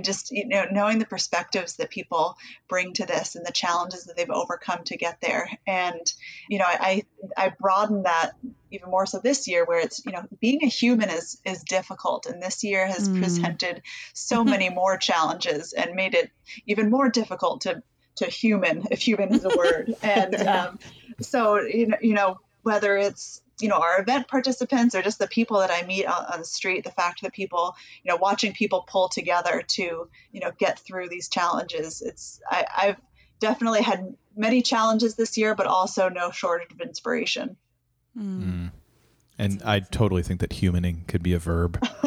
just 0.02 0.32
you 0.32 0.47
know 0.47 0.65
knowing 0.71 0.99
the 0.99 1.06
perspectives 1.06 1.78
that 1.78 1.89
people 1.89 2.38
bring 2.67 2.93
to 2.93 3.06
this 3.06 3.36
and 3.36 3.45
the 3.45 3.52
challenges 3.52 4.06
that 4.06 4.15
they've 4.15 4.30
overcome 4.30 4.84
to 4.86 4.97
get 4.97 5.19
there. 5.21 5.49
And 5.65 6.02
you 6.47 6.60
know 6.60 6.65
i 6.67 7.04
i 7.38 7.52
broaden 7.60 8.04
that 8.04 8.34
even 8.71 8.89
more 8.89 9.06
so 9.06 9.19
this 9.19 9.47
year 9.47 9.65
where 9.65 9.80
it's 9.80 10.06
you 10.06 10.12
know 10.12 10.23
being 10.39 10.63
a 10.63 10.67
human 10.67 11.10
is 11.10 11.39
is 11.45 11.63
difficult. 11.63 12.25
And 12.28 12.41
this 12.41 12.63
year 12.63 12.86
has 12.86 13.10
mm. 13.10 13.19
presented 13.19 13.82
so 14.13 14.43
many 14.43 14.69
more 14.69 14.97
challenges 14.97 15.73
and 15.73 15.95
made 15.95 16.13
it 16.13 16.32
even 16.67 16.89
more 16.89 17.10
difficult 17.10 17.62
to 17.62 17.82
to 18.17 18.25
human 18.25 18.86
if 18.91 19.02
human 19.02 19.34
is 19.34 19.45
a 19.45 19.49
word. 19.58 19.95
And 20.04 20.36
um, 20.36 20.80
so 21.21 21.60
you 21.60 21.88
know 21.88 21.97
you 22.02 22.13
know 22.13 22.39
whether 22.62 22.97
it's 22.97 23.41
you 23.62 23.67
know 23.67 23.80
our 23.80 24.02
event 24.02 24.28
participants 24.28 24.95
or 24.95 25.02
just 25.02 25.19
the 25.19 25.28
people 25.28 25.60
that 25.60 25.72
i 25.72 25.86
meet 25.86 26.06
on, 26.06 26.26
on, 26.34 26.39
the 26.39 26.45
street 26.45 26.84
the 26.84 26.91
fact 26.91 27.22
that 27.22 27.34
people 27.34 27.76
you 28.04 28.10
know 28.10 28.17
watching 28.17 28.54
people 28.54 28.86
pull 28.88 29.10
together 29.10 29.63
to 29.67 30.08
you 30.32 30.39
know 30.39 30.52
get 30.58 30.80
through 30.80 31.10
these 31.10 31.30
challenges 31.30 32.02
it's 32.02 32.39
I, 32.50 32.65
i've 32.78 32.98
definitely 33.39 33.82
had 33.82 34.15
many 34.36 34.62
challenges 34.62 35.15
this 35.15 35.38
year 35.38 35.56
but 35.56 35.67
also 35.67 36.10
no 36.10 36.32
shortage 36.32 36.72
of 36.72 36.82
inspiration 36.82 37.58
mm. 38.17 38.43
Mm. 38.43 38.72
and 39.38 39.62
i 39.63 39.80
totally 39.80 40.24
think 40.24 40.39
that 40.41 40.52
humaning 40.52 41.08
could 41.08 41.24
be 41.24 41.34
a 41.34 41.39
verb 41.39 41.80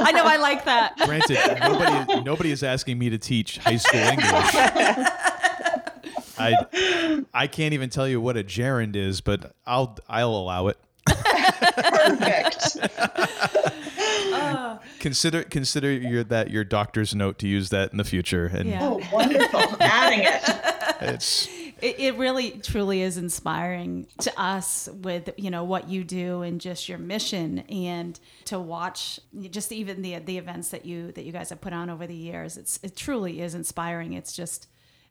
I 0.00 0.12
know 0.12 0.24
I 0.24 0.36
like 0.36 0.64
that. 0.64 0.96
Granted, 0.98 1.38
nobody 1.60 2.22
nobody 2.22 2.50
is 2.50 2.62
asking 2.62 2.98
me 2.98 3.10
to 3.10 3.18
teach 3.18 3.58
high 3.58 3.76
school 3.76 4.00
English. 4.00 4.28
I 6.38 7.24
I 7.34 7.46
can't 7.46 7.74
even 7.74 7.90
tell 7.90 8.08
you 8.08 8.20
what 8.20 8.36
a 8.36 8.44
gerund 8.44 8.96
is, 8.96 9.20
but 9.20 9.54
I'll 9.66 9.98
I'll 10.08 10.30
allow 10.30 10.68
it. 10.68 10.78
Perfect. 11.06 12.76
Ah. 14.30 14.78
consider 14.98 15.42
consider 15.42 15.90
your 15.90 16.22
that 16.24 16.50
your 16.50 16.64
doctor's 16.64 17.14
note 17.14 17.38
to 17.38 17.48
use 17.48 17.70
that 17.70 17.92
in 17.92 17.98
the 17.98 18.04
future. 18.04 18.46
And 18.46 18.68
yeah. 18.68 18.80
oh, 18.82 19.00
wonderful! 19.12 19.60
Adding 19.80 20.20
it. 20.24 20.42
It's 21.00 21.48
it, 21.80 21.98
it 21.98 22.16
really 22.16 22.50
truly 22.50 23.02
is 23.02 23.16
inspiring 23.16 24.06
to 24.20 24.40
us 24.40 24.88
with 25.02 25.30
you 25.36 25.50
know 25.50 25.64
what 25.64 25.88
you 25.88 26.04
do 26.04 26.42
and 26.42 26.60
just 26.60 26.88
your 26.88 26.98
mission 26.98 27.60
and 27.60 28.18
to 28.46 28.58
watch 28.58 29.20
just 29.50 29.72
even 29.72 30.02
the 30.02 30.18
the 30.18 30.38
events 30.38 30.70
that 30.70 30.84
you 30.84 31.12
that 31.12 31.24
you 31.24 31.32
guys 31.32 31.50
have 31.50 31.60
put 31.60 31.72
on 31.72 31.90
over 31.90 32.06
the 32.06 32.14
years 32.14 32.56
it's 32.56 32.80
it 32.82 32.96
truly 32.96 33.40
is 33.40 33.54
inspiring 33.54 34.14
it's 34.14 34.32
just 34.32 34.68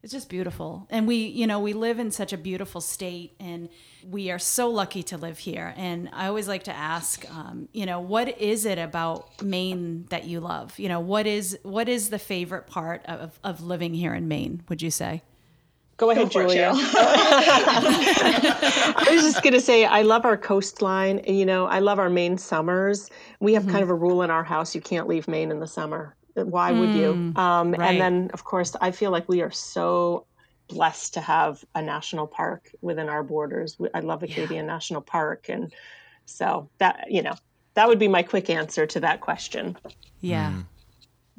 it's 0.08 0.13
just 0.13 0.30
beautiful 0.30 0.88
and 0.89 1.06
we 1.06 1.15
you 1.17 1.46
know 1.46 1.60
we 1.60 1.74
live 1.74 2.00
in 2.00 2.12
such 2.12 2.32
a 2.32 2.38
beautiful 2.38 2.80
state 2.80 3.36
and 3.41 3.67
we 4.06 4.32
are 4.32 4.39
so 4.39 4.70
lucky 4.70 5.04
to 5.04 5.17
live 5.17 5.38
here 5.38 5.74
and 5.76 6.10
i 6.13 6.28
always 6.28 6.48
like 6.48 6.63
to 6.63 6.72
ask 6.74 7.30
um, 7.30 7.67
you 7.74 7.86
know 7.86 8.00
what 8.00 8.39
is 8.39 8.65
it 8.65 8.78
about 8.78 9.41
maine 9.43 10.06
that 10.10 10.24
you 10.24 10.39
love 10.39 10.80
you 10.80 10.88
know 10.88 11.02
what 11.02 11.28
is 11.28 11.60
what 11.63 11.89
is 11.89 12.10
the 12.10 12.17
favorite 12.17 12.67
part 12.67 13.06
of, 13.06 13.38
of 13.43 13.62
living 13.62 13.93
here 13.93 14.13
in 14.13 14.30
maine 14.30 14.63
would 14.70 14.82
you 14.82 14.89
say 14.89 15.22
Go 15.98 16.12
ahead, 16.12 16.32
Go 16.32 16.41
Julia. 16.43 16.72
I 16.76 16.84
was 19.10 19.24
just 19.24 19.41
going 19.41 19.54
to 19.54 19.60
say, 19.60 19.84
I 19.84 20.04
love 20.04 20.26
our 20.26 20.38
coastline. 20.38 21.24
You 21.26 21.43
know, 21.43 21.65
I 21.65 21.80
love 21.80 21.98
our 21.98 22.12
Maine 22.12 22.38
summers. 22.38 23.10
We 23.39 23.56
have 23.56 23.63
mm-hmm. 23.63 23.72
kind 23.72 23.82
of 23.82 23.89
a 23.89 23.96
rule 23.96 24.22
in 24.22 24.30
our 24.30 24.43
house 24.43 24.76
you 24.76 24.82
can't 24.82 25.08
leave 25.08 25.28
Maine 25.28 25.50
in 25.50 25.60
the 25.60 25.65
summer. 25.65 26.15
Why 26.45 26.71
would 26.71 26.95
you? 26.95 27.13
Mm, 27.13 27.38
um, 27.38 27.71
right. 27.71 27.89
And 27.89 28.02
then, 28.02 28.30
of 28.34 28.43
course, 28.43 28.76
I 28.80 28.91
feel 28.91 29.12
like 29.12 29.28
we 29.28 29.41
are 29.41 29.52
so 29.52 30.26
blessed 30.69 31.13
to 31.15 31.21
have 31.21 31.63
a 31.76 31.82
national 31.82 32.28
park 32.28 32.69
within 32.82 33.10
our 33.10 33.23
borders. 33.23 33.78
I 33.93 34.02
love 34.02 34.23
Acadia 34.23 34.58
yeah. 34.58 34.65
National 34.65 35.02
Park, 35.02 35.45
and 35.50 35.73
so 36.26 36.69
that 36.80 37.08
you 37.10 37.21
know 37.21 37.34
that 37.76 37.88
would 37.88 38.00
be 38.00 38.08
my 38.08 38.23
quick 38.23 38.50
answer 38.50 38.86
to 38.88 39.00
that 39.02 39.21
question. 39.21 39.78
Yeah. 40.21 40.52
Mm. 40.52 40.65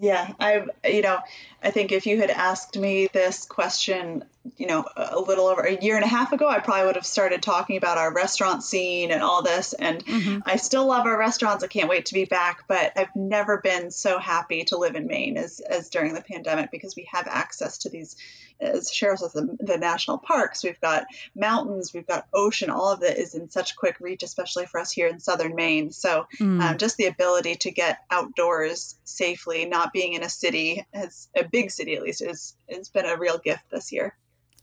Yeah, 0.00 0.32
I 0.38 0.64
you 0.84 1.02
know, 1.02 1.18
I 1.62 1.70
think 1.70 1.92
if 1.92 2.06
you 2.06 2.18
had 2.20 2.30
asked 2.30 2.78
me 2.78 3.08
this 3.12 3.44
question 3.44 4.24
you 4.56 4.66
know, 4.66 4.84
a 4.96 5.18
little 5.18 5.46
over 5.46 5.62
a 5.62 5.80
year 5.82 5.96
and 5.96 6.04
a 6.04 6.08
half 6.08 6.32
ago, 6.32 6.48
I 6.48 6.60
probably 6.60 6.86
would 6.86 6.96
have 6.96 7.06
started 7.06 7.42
talking 7.42 7.76
about 7.76 7.98
our 7.98 8.12
restaurant 8.12 8.62
scene 8.62 9.10
and 9.10 9.22
all 9.22 9.42
this. 9.42 9.72
And 9.72 10.04
mm-hmm. 10.04 10.38
I 10.44 10.56
still 10.56 10.86
love 10.86 11.06
our 11.06 11.18
restaurants. 11.18 11.64
I 11.64 11.66
can't 11.66 11.88
wait 11.88 12.06
to 12.06 12.14
be 12.14 12.24
back. 12.24 12.64
But 12.68 12.92
I've 12.96 13.14
never 13.14 13.58
been 13.58 13.90
so 13.90 14.18
happy 14.18 14.64
to 14.64 14.78
live 14.78 14.94
in 14.94 15.06
Maine 15.06 15.36
as, 15.36 15.60
as 15.60 15.90
during 15.90 16.14
the 16.14 16.22
pandemic 16.22 16.70
because 16.70 16.96
we 16.96 17.08
have 17.12 17.26
access 17.26 17.78
to 17.78 17.90
these, 17.90 18.16
as 18.60 18.90
Cheryl 18.90 19.18
says, 19.18 19.32
the, 19.32 19.56
the 19.60 19.78
national 19.78 20.18
parks. 20.18 20.64
We've 20.64 20.80
got 20.80 21.06
mountains, 21.34 21.92
we've 21.92 22.06
got 22.06 22.26
ocean. 22.32 22.70
All 22.70 22.92
of 22.92 23.02
it 23.02 23.18
is 23.18 23.34
in 23.34 23.50
such 23.50 23.76
quick 23.76 23.96
reach, 24.00 24.22
especially 24.22 24.66
for 24.66 24.80
us 24.80 24.92
here 24.92 25.08
in 25.08 25.20
southern 25.20 25.54
Maine. 25.54 25.90
So 25.90 26.26
mm. 26.38 26.62
um, 26.62 26.78
just 26.78 26.96
the 26.96 27.06
ability 27.06 27.56
to 27.56 27.70
get 27.70 27.98
outdoors 28.10 28.96
safely, 29.04 29.66
not 29.66 29.92
being 29.92 30.14
in 30.14 30.22
a 30.22 30.28
city, 30.28 30.86
has 30.92 31.28
a 31.48 31.50
big 31.50 31.70
city 31.70 31.96
at 31.96 32.02
least, 32.02 32.20
is 32.22 32.54
it's 32.68 32.88
been 32.88 33.06
a 33.06 33.16
real 33.16 33.38
gift 33.38 33.70
this 33.70 33.92
year. 33.92 34.14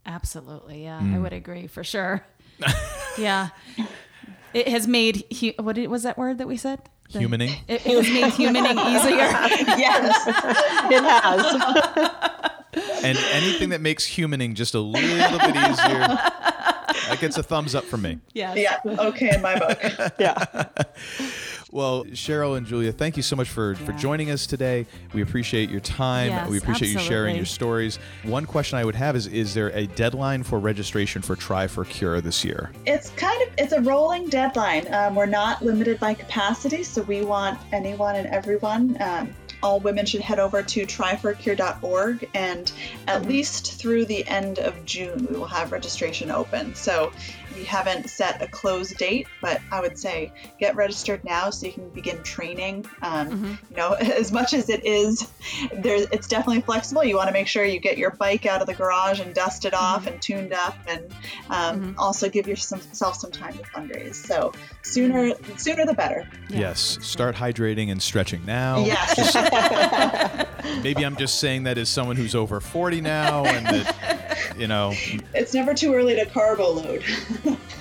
Absolutely. 0.06 0.84
Yeah, 0.84 1.00
mm. 1.02 1.15
I 1.15 1.19
would 1.19 1.34
agree 1.34 1.67
for 1.67 1.84
sure. 1.84 2.24
yeah. 3.17 3.50
It 4.54 4.67
has 4.67 4.88
made, 4.88 5.24
hu- 5.39 5.54
what 5.58 5.78
was 5.89 6.04
that 6.04 6.17
word 6.17 6.38
that 6.38 6.48
we 6.48 6.58
said? 6.58 6.82
The, 7.12 7.19
humaning. 7.19 7.56
It, 7.67 7.86
it 7.86 7.91
has 7.98 8.10
made 8.10 8.32
humaning 8.34 8.78
easier. 8.95 9.17
yes, 9.78 10.28
it 10.91 11.04
has. 11.04 11.45
and 13.04 13.17
anything 13.34 13.69
that 13.69 13.82
makes 13.82 14.08
humaning 14.08 14.54
just 14.54 14.74
a 14.74 14.80
little 14.80 15.39
bit 15.39 15.56
easier, 15.56 16.00
that 16.00 17.17
gets 17.19 17.38
a 17.38 17.43
thumbs 17.43 17.76
up 17.76 17.84
from 17.84 18.04
me. 18.04 18.19
Yes. 18.34 18.58
Yeah. 18.58 18.80
Okay, 18.86 19.36
in 19.36 19.41
my 19.41 19.60
book. 19.60 19.80
yeah. 20.19 20.45
Well, 21.71 22.06
Cheryl 22.06 22.58
and 22.58 22.65
Julia, 22.65 22.91
thank 22.91 23.17
you 23.17 23.23
so 23.23 23.36
much 23.36 23.49
for, 23.49 23.73
yeah. 23.73 23.86
for 23.86 23.91
joining 23.93 24.32
us 24.32 24.45
today. 24.45 24.86
We 25.13 25.21
appreciate 25.21 25.69
your 25.69 25.80
time. 25.80 26.30
Yes, 26.30 26.49
we 26.49 26.58
appreciate 26.58 26.89
absolutely. 26.89 27.04
you 27.04 27.08
sharing 27.08 27.36
your 27.36 27.45
stories. 27.45 27.99
One 28.23 28.45
question 28.45 28.78
I 28.78 28.86
would 28.86 28.95
have 28.95 29.15
is 29.15 29.28
is 29.28 29.54
there 29.54 29.69
a 29.69 29.88
deadline 29.88 30.43
for 30.43 30.60
registration 30.60 31.21
for 31.21 31.36
Tri 31.36 31.67
for 31.67 31.86
Cure 31.86 32.21
this 32.21 32.45
year? 32.45 32.71
It's 32.86 33.10
kind 33.12 33.41
of 33.41 33.49
it's 33.58 33.73
a 33.73 33.82
rolling 33.82 34.30
deadline. 34.30 34.91
Um, 34.93 35.15
we're 35.15 35.25
not 35.25 35.63
limited 35.63 35.99
by 35.99 36.13
capacity, 36.13 36.84
so 36.84 37.01
we 37.04 37.23
want 37.23 37.60
anyone 37.71 38.15
and 38.15 38.28
everyone 38.28 38.97
um, 39.01 39.34
all 39.65 39.80
women 39.80 40.06
should 40.06 40.21
head 40.21 40.39
over 40.39 40.62
to 40.62 40.86
tryforcure.org 40.86 42.30
and 42.36 42.71
at 43.08 43.21
mm-hmm. 43.21 43.30
least 43.30 43.73
through 43.73 44.06
the 44.06 44.25
end 44.28 44.60
of 44.60 44.86
June 44.86 45.28
we 45.30 45.36
will 45.36 45.47
have 45.47 45.71
registration 45.71 46.30
open. 46.30 46.75
So 46.75 47.12
we 47.56 47.63
haven't 47.63 48.10
set 48.10 48.41
a 48.41 48.48
close 48.48 48.91
date, 48.91 49.28
but 49.41 49.62
I 49.72 49.82
would 49.82 49.98
say 49.98 50.32
get 50.60 50.76
registered 50.76 51.24
now 51.24 51.50
so 51.50 51.65
you 51.65 51.74
can 51.74 51.89
begin 51.89 52.22
training. 52.24 52.86
Um, 53.02 53.30
mm-hmm. 53.30 53.54
You 53.70 53.78
know, 53.78 53.94
as 53.94 54.32
much 54.32 54.54
as 54.54 54.70
it 54.70 54.86
is, 54.86 55.28
there 55.74 56.06
it's 56.12 56.28
definitely 56.28 56.62
flexible. 56.62 57.04
You 57.04 57.15
want 57.15 57.28
to 57.28 57.34
make 57.34 57.48
sure 57.48 57.63
you 57.63 57.80
get 57.80 57.98
your 57.98 58.12
bike 58.12 58.46
out 58.46 58.62
of 58.62 58.68
the 58.68 58.74
garage 58.74 59.20
and 59.20 59.34
dusted 59.34 59.74
off 59.74 60.02
mm-hmm. 60.02 60.13
and 60.13 60.22
tuned 60.22 60.54
up, 60.54 60.78
and 60.88 61.12
um, 61.50 61.82
mm-hmm. 61.82 62.00
also 62.00 62.30
give 62.30 62.48
yourself 62.48 63.15
some 63.15 63.32
time 63.32 63.54
to 63.54 63.63
fundraise. 63.63 64.15
So 64.15 64.52
sooner, 64.84 65.34
sooner 65.58 65.86
the 65.86 65.94
better. 65.94 66.28
Yeah. 66.50 66.60
Yes, 66.65 67.00
start 67.02 67.36
hydrating 67.36 67.91
and 67.91 68.02
stretching 68.02 68.46
now. 68.46 68.80
Yes. 68.86 69.36
maybe 70.84 71.06
I'm 71.06 71.15
just 71.15 71.39
saying 71.39 71.63
that 71.63 71.78
as 71.78 71.89
someone 71.89 72.15
who's 72.15 72.36
over 72.36 72.60
40 72.60 73.02
now, 73.02 73.46
and 73.46 73.65
that 73.68 74.26
you 74.58 74.68
know, 74.68 74.94
it's 75.34 75.54
never 75.54 75.74
too 75.74 75.94
early 75.94 76.15
to 76.15 76.26
carbo 76.26 76.72
load. 76.72 77.04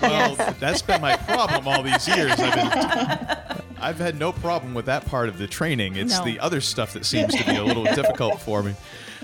Well, 0.02 0.54
that's 0.60 0.82
been 0.82 1.00
my 1.00 1.16
problem 1.16 1.66
all 1.66 1.82
these 1.82 2.06
years. 2.08 2.32
I've, 2.38 2.54
been, 2.54 3.64
I've 3.78 3.98
had 3.98 4.18
no 4.18 4.32
problem 4.32 4.74
with 4.74 4.86
that 4.86 5.06
part 5.06 5.28
of 5.28 5.38
the 5.38 5.46
training. 5.46 5.96
It's 5.96 6.18
no. 6.18 6.24
the 6.24 6.40
other 6.40 6.60
stuff 6.60 6.92
that 6.94 7.04
seems 7.04 7.34
to 7.34 7.44
be 7.44 7.56
a 7.56 7.64
little 7.64 7.84
difficult 7.84 8.40
for 8.40 8.62
me. 8.62 8.74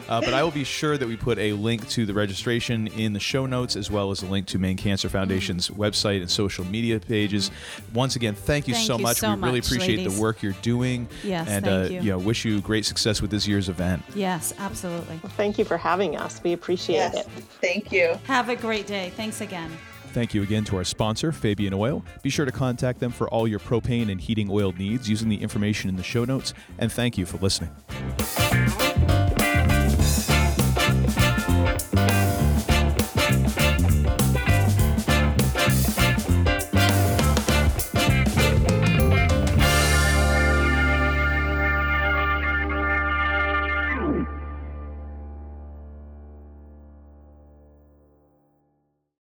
Uh, 0.08 0.20
but 0.20 0.34
I 0.34 0.42
will 0.42 0.50
be 0.50 0.64
sure 0.64 0.98
that 0.98 1.06
we 1.06 1.16
put 1.16 1.38
a 1.38 1.52
link 1.52 1.88
to 1.90 2.04
the 2.04 2.12
registration 2.12 2.88
in 2.88 3.12
the 3.12 3.20
show 3.20 3.46
notes, 3.46 3.76
as 3.76 3.90
well 3.90 4.10
as 4.10 4.22
a 4.22 4.26
link 4.26 4.46
to 4.48 4.58
Maine 4.58 4.76
Cancer 4.76 5.08
Foundation's 5.08 5.70
website 5.70 6.20
and 6.20 6.30
social 6.30 6.64
media 6.64 6.98
pages. 6.98 7.50
Once 7.94 8.16
again, 8.16 8.34
thank 8.34 8.66
you 8.66 8.74
thank 8.74 8.86
so 8.86 8.96
you 8.96 9.02
much. 9.02 9.18
So 9.18 9.34
we 9.34 9.40
really 9.40 9.58
appreciate 9.60 9.98
ladies. 9.98 10.16
the 10.16 10.20
work 10.20 10.42
you're 10.42 10.52
doing. 10.62 11.08
Yes, 11.22 11.48
and 11.48 11.64
thank 11.64 11.90
uh, 11.90 11.94
you. 11.94 12.00
you 12.00 12.10
know, 12.10 12.18
wish 12.18 12.44
you 12.44 12.60
great 12.60 12.84
success 12.84 13.22
with 13.22 13.30
this 13.30 13.46
year's 13.46 13.68
event. 13.68 14.02
Yes, 14.14 14.52
absolutely. 14.58 15.20
Well, 15.22 15.32
thank 15.36 15.58
you 15.58 15.64
for 15.64 15.76
having 15.76 16.16
us. 16.16 16.42
We 16.42 16.52
appreciate 16.52 16.96
yes, 16.96 17.14
it. 17.14 17.28
Thank 17.60 17.92
you. 17.92 18.18
Have 18.24 18.48
a 18.48 18.56
great 18.56 18.86
day. 18.86 19.12
Thanks 19.16 19.40
again. 19.40 19.70
Thank 20.12 20.34
you 20.34 20.42
again 20.42 20.64
to 20.64 20.76
our 20.76 20.84
sponsor, 20.84 21.30
Fabian 21.30 21.72
Oil. 21.72 22.04
Be 22.22 22.30
sure 22.30 22.44
to 22.44 22.52
contact 22.52 22.98
them 22.98 23.12
for 23.12 23.28
all 23.28 23.46
your 23.46 23.60
propane 23.60 24.10
and 24.10 24.20
heating 24.20 24.48
oil 24.50 24.72
needs 24.72 25.08
using 25.08 25.28
the 25.28 25.40
information 25.40 25.88
in 25.88 25.96
the 25.96 26.02
show 26.02 26.24
notes. 26.24 26.52
And 26.78 26.90
thank 26.90 27.16
you 27.16 27.26
for 27.26 27.38
listening. 27.38 27.70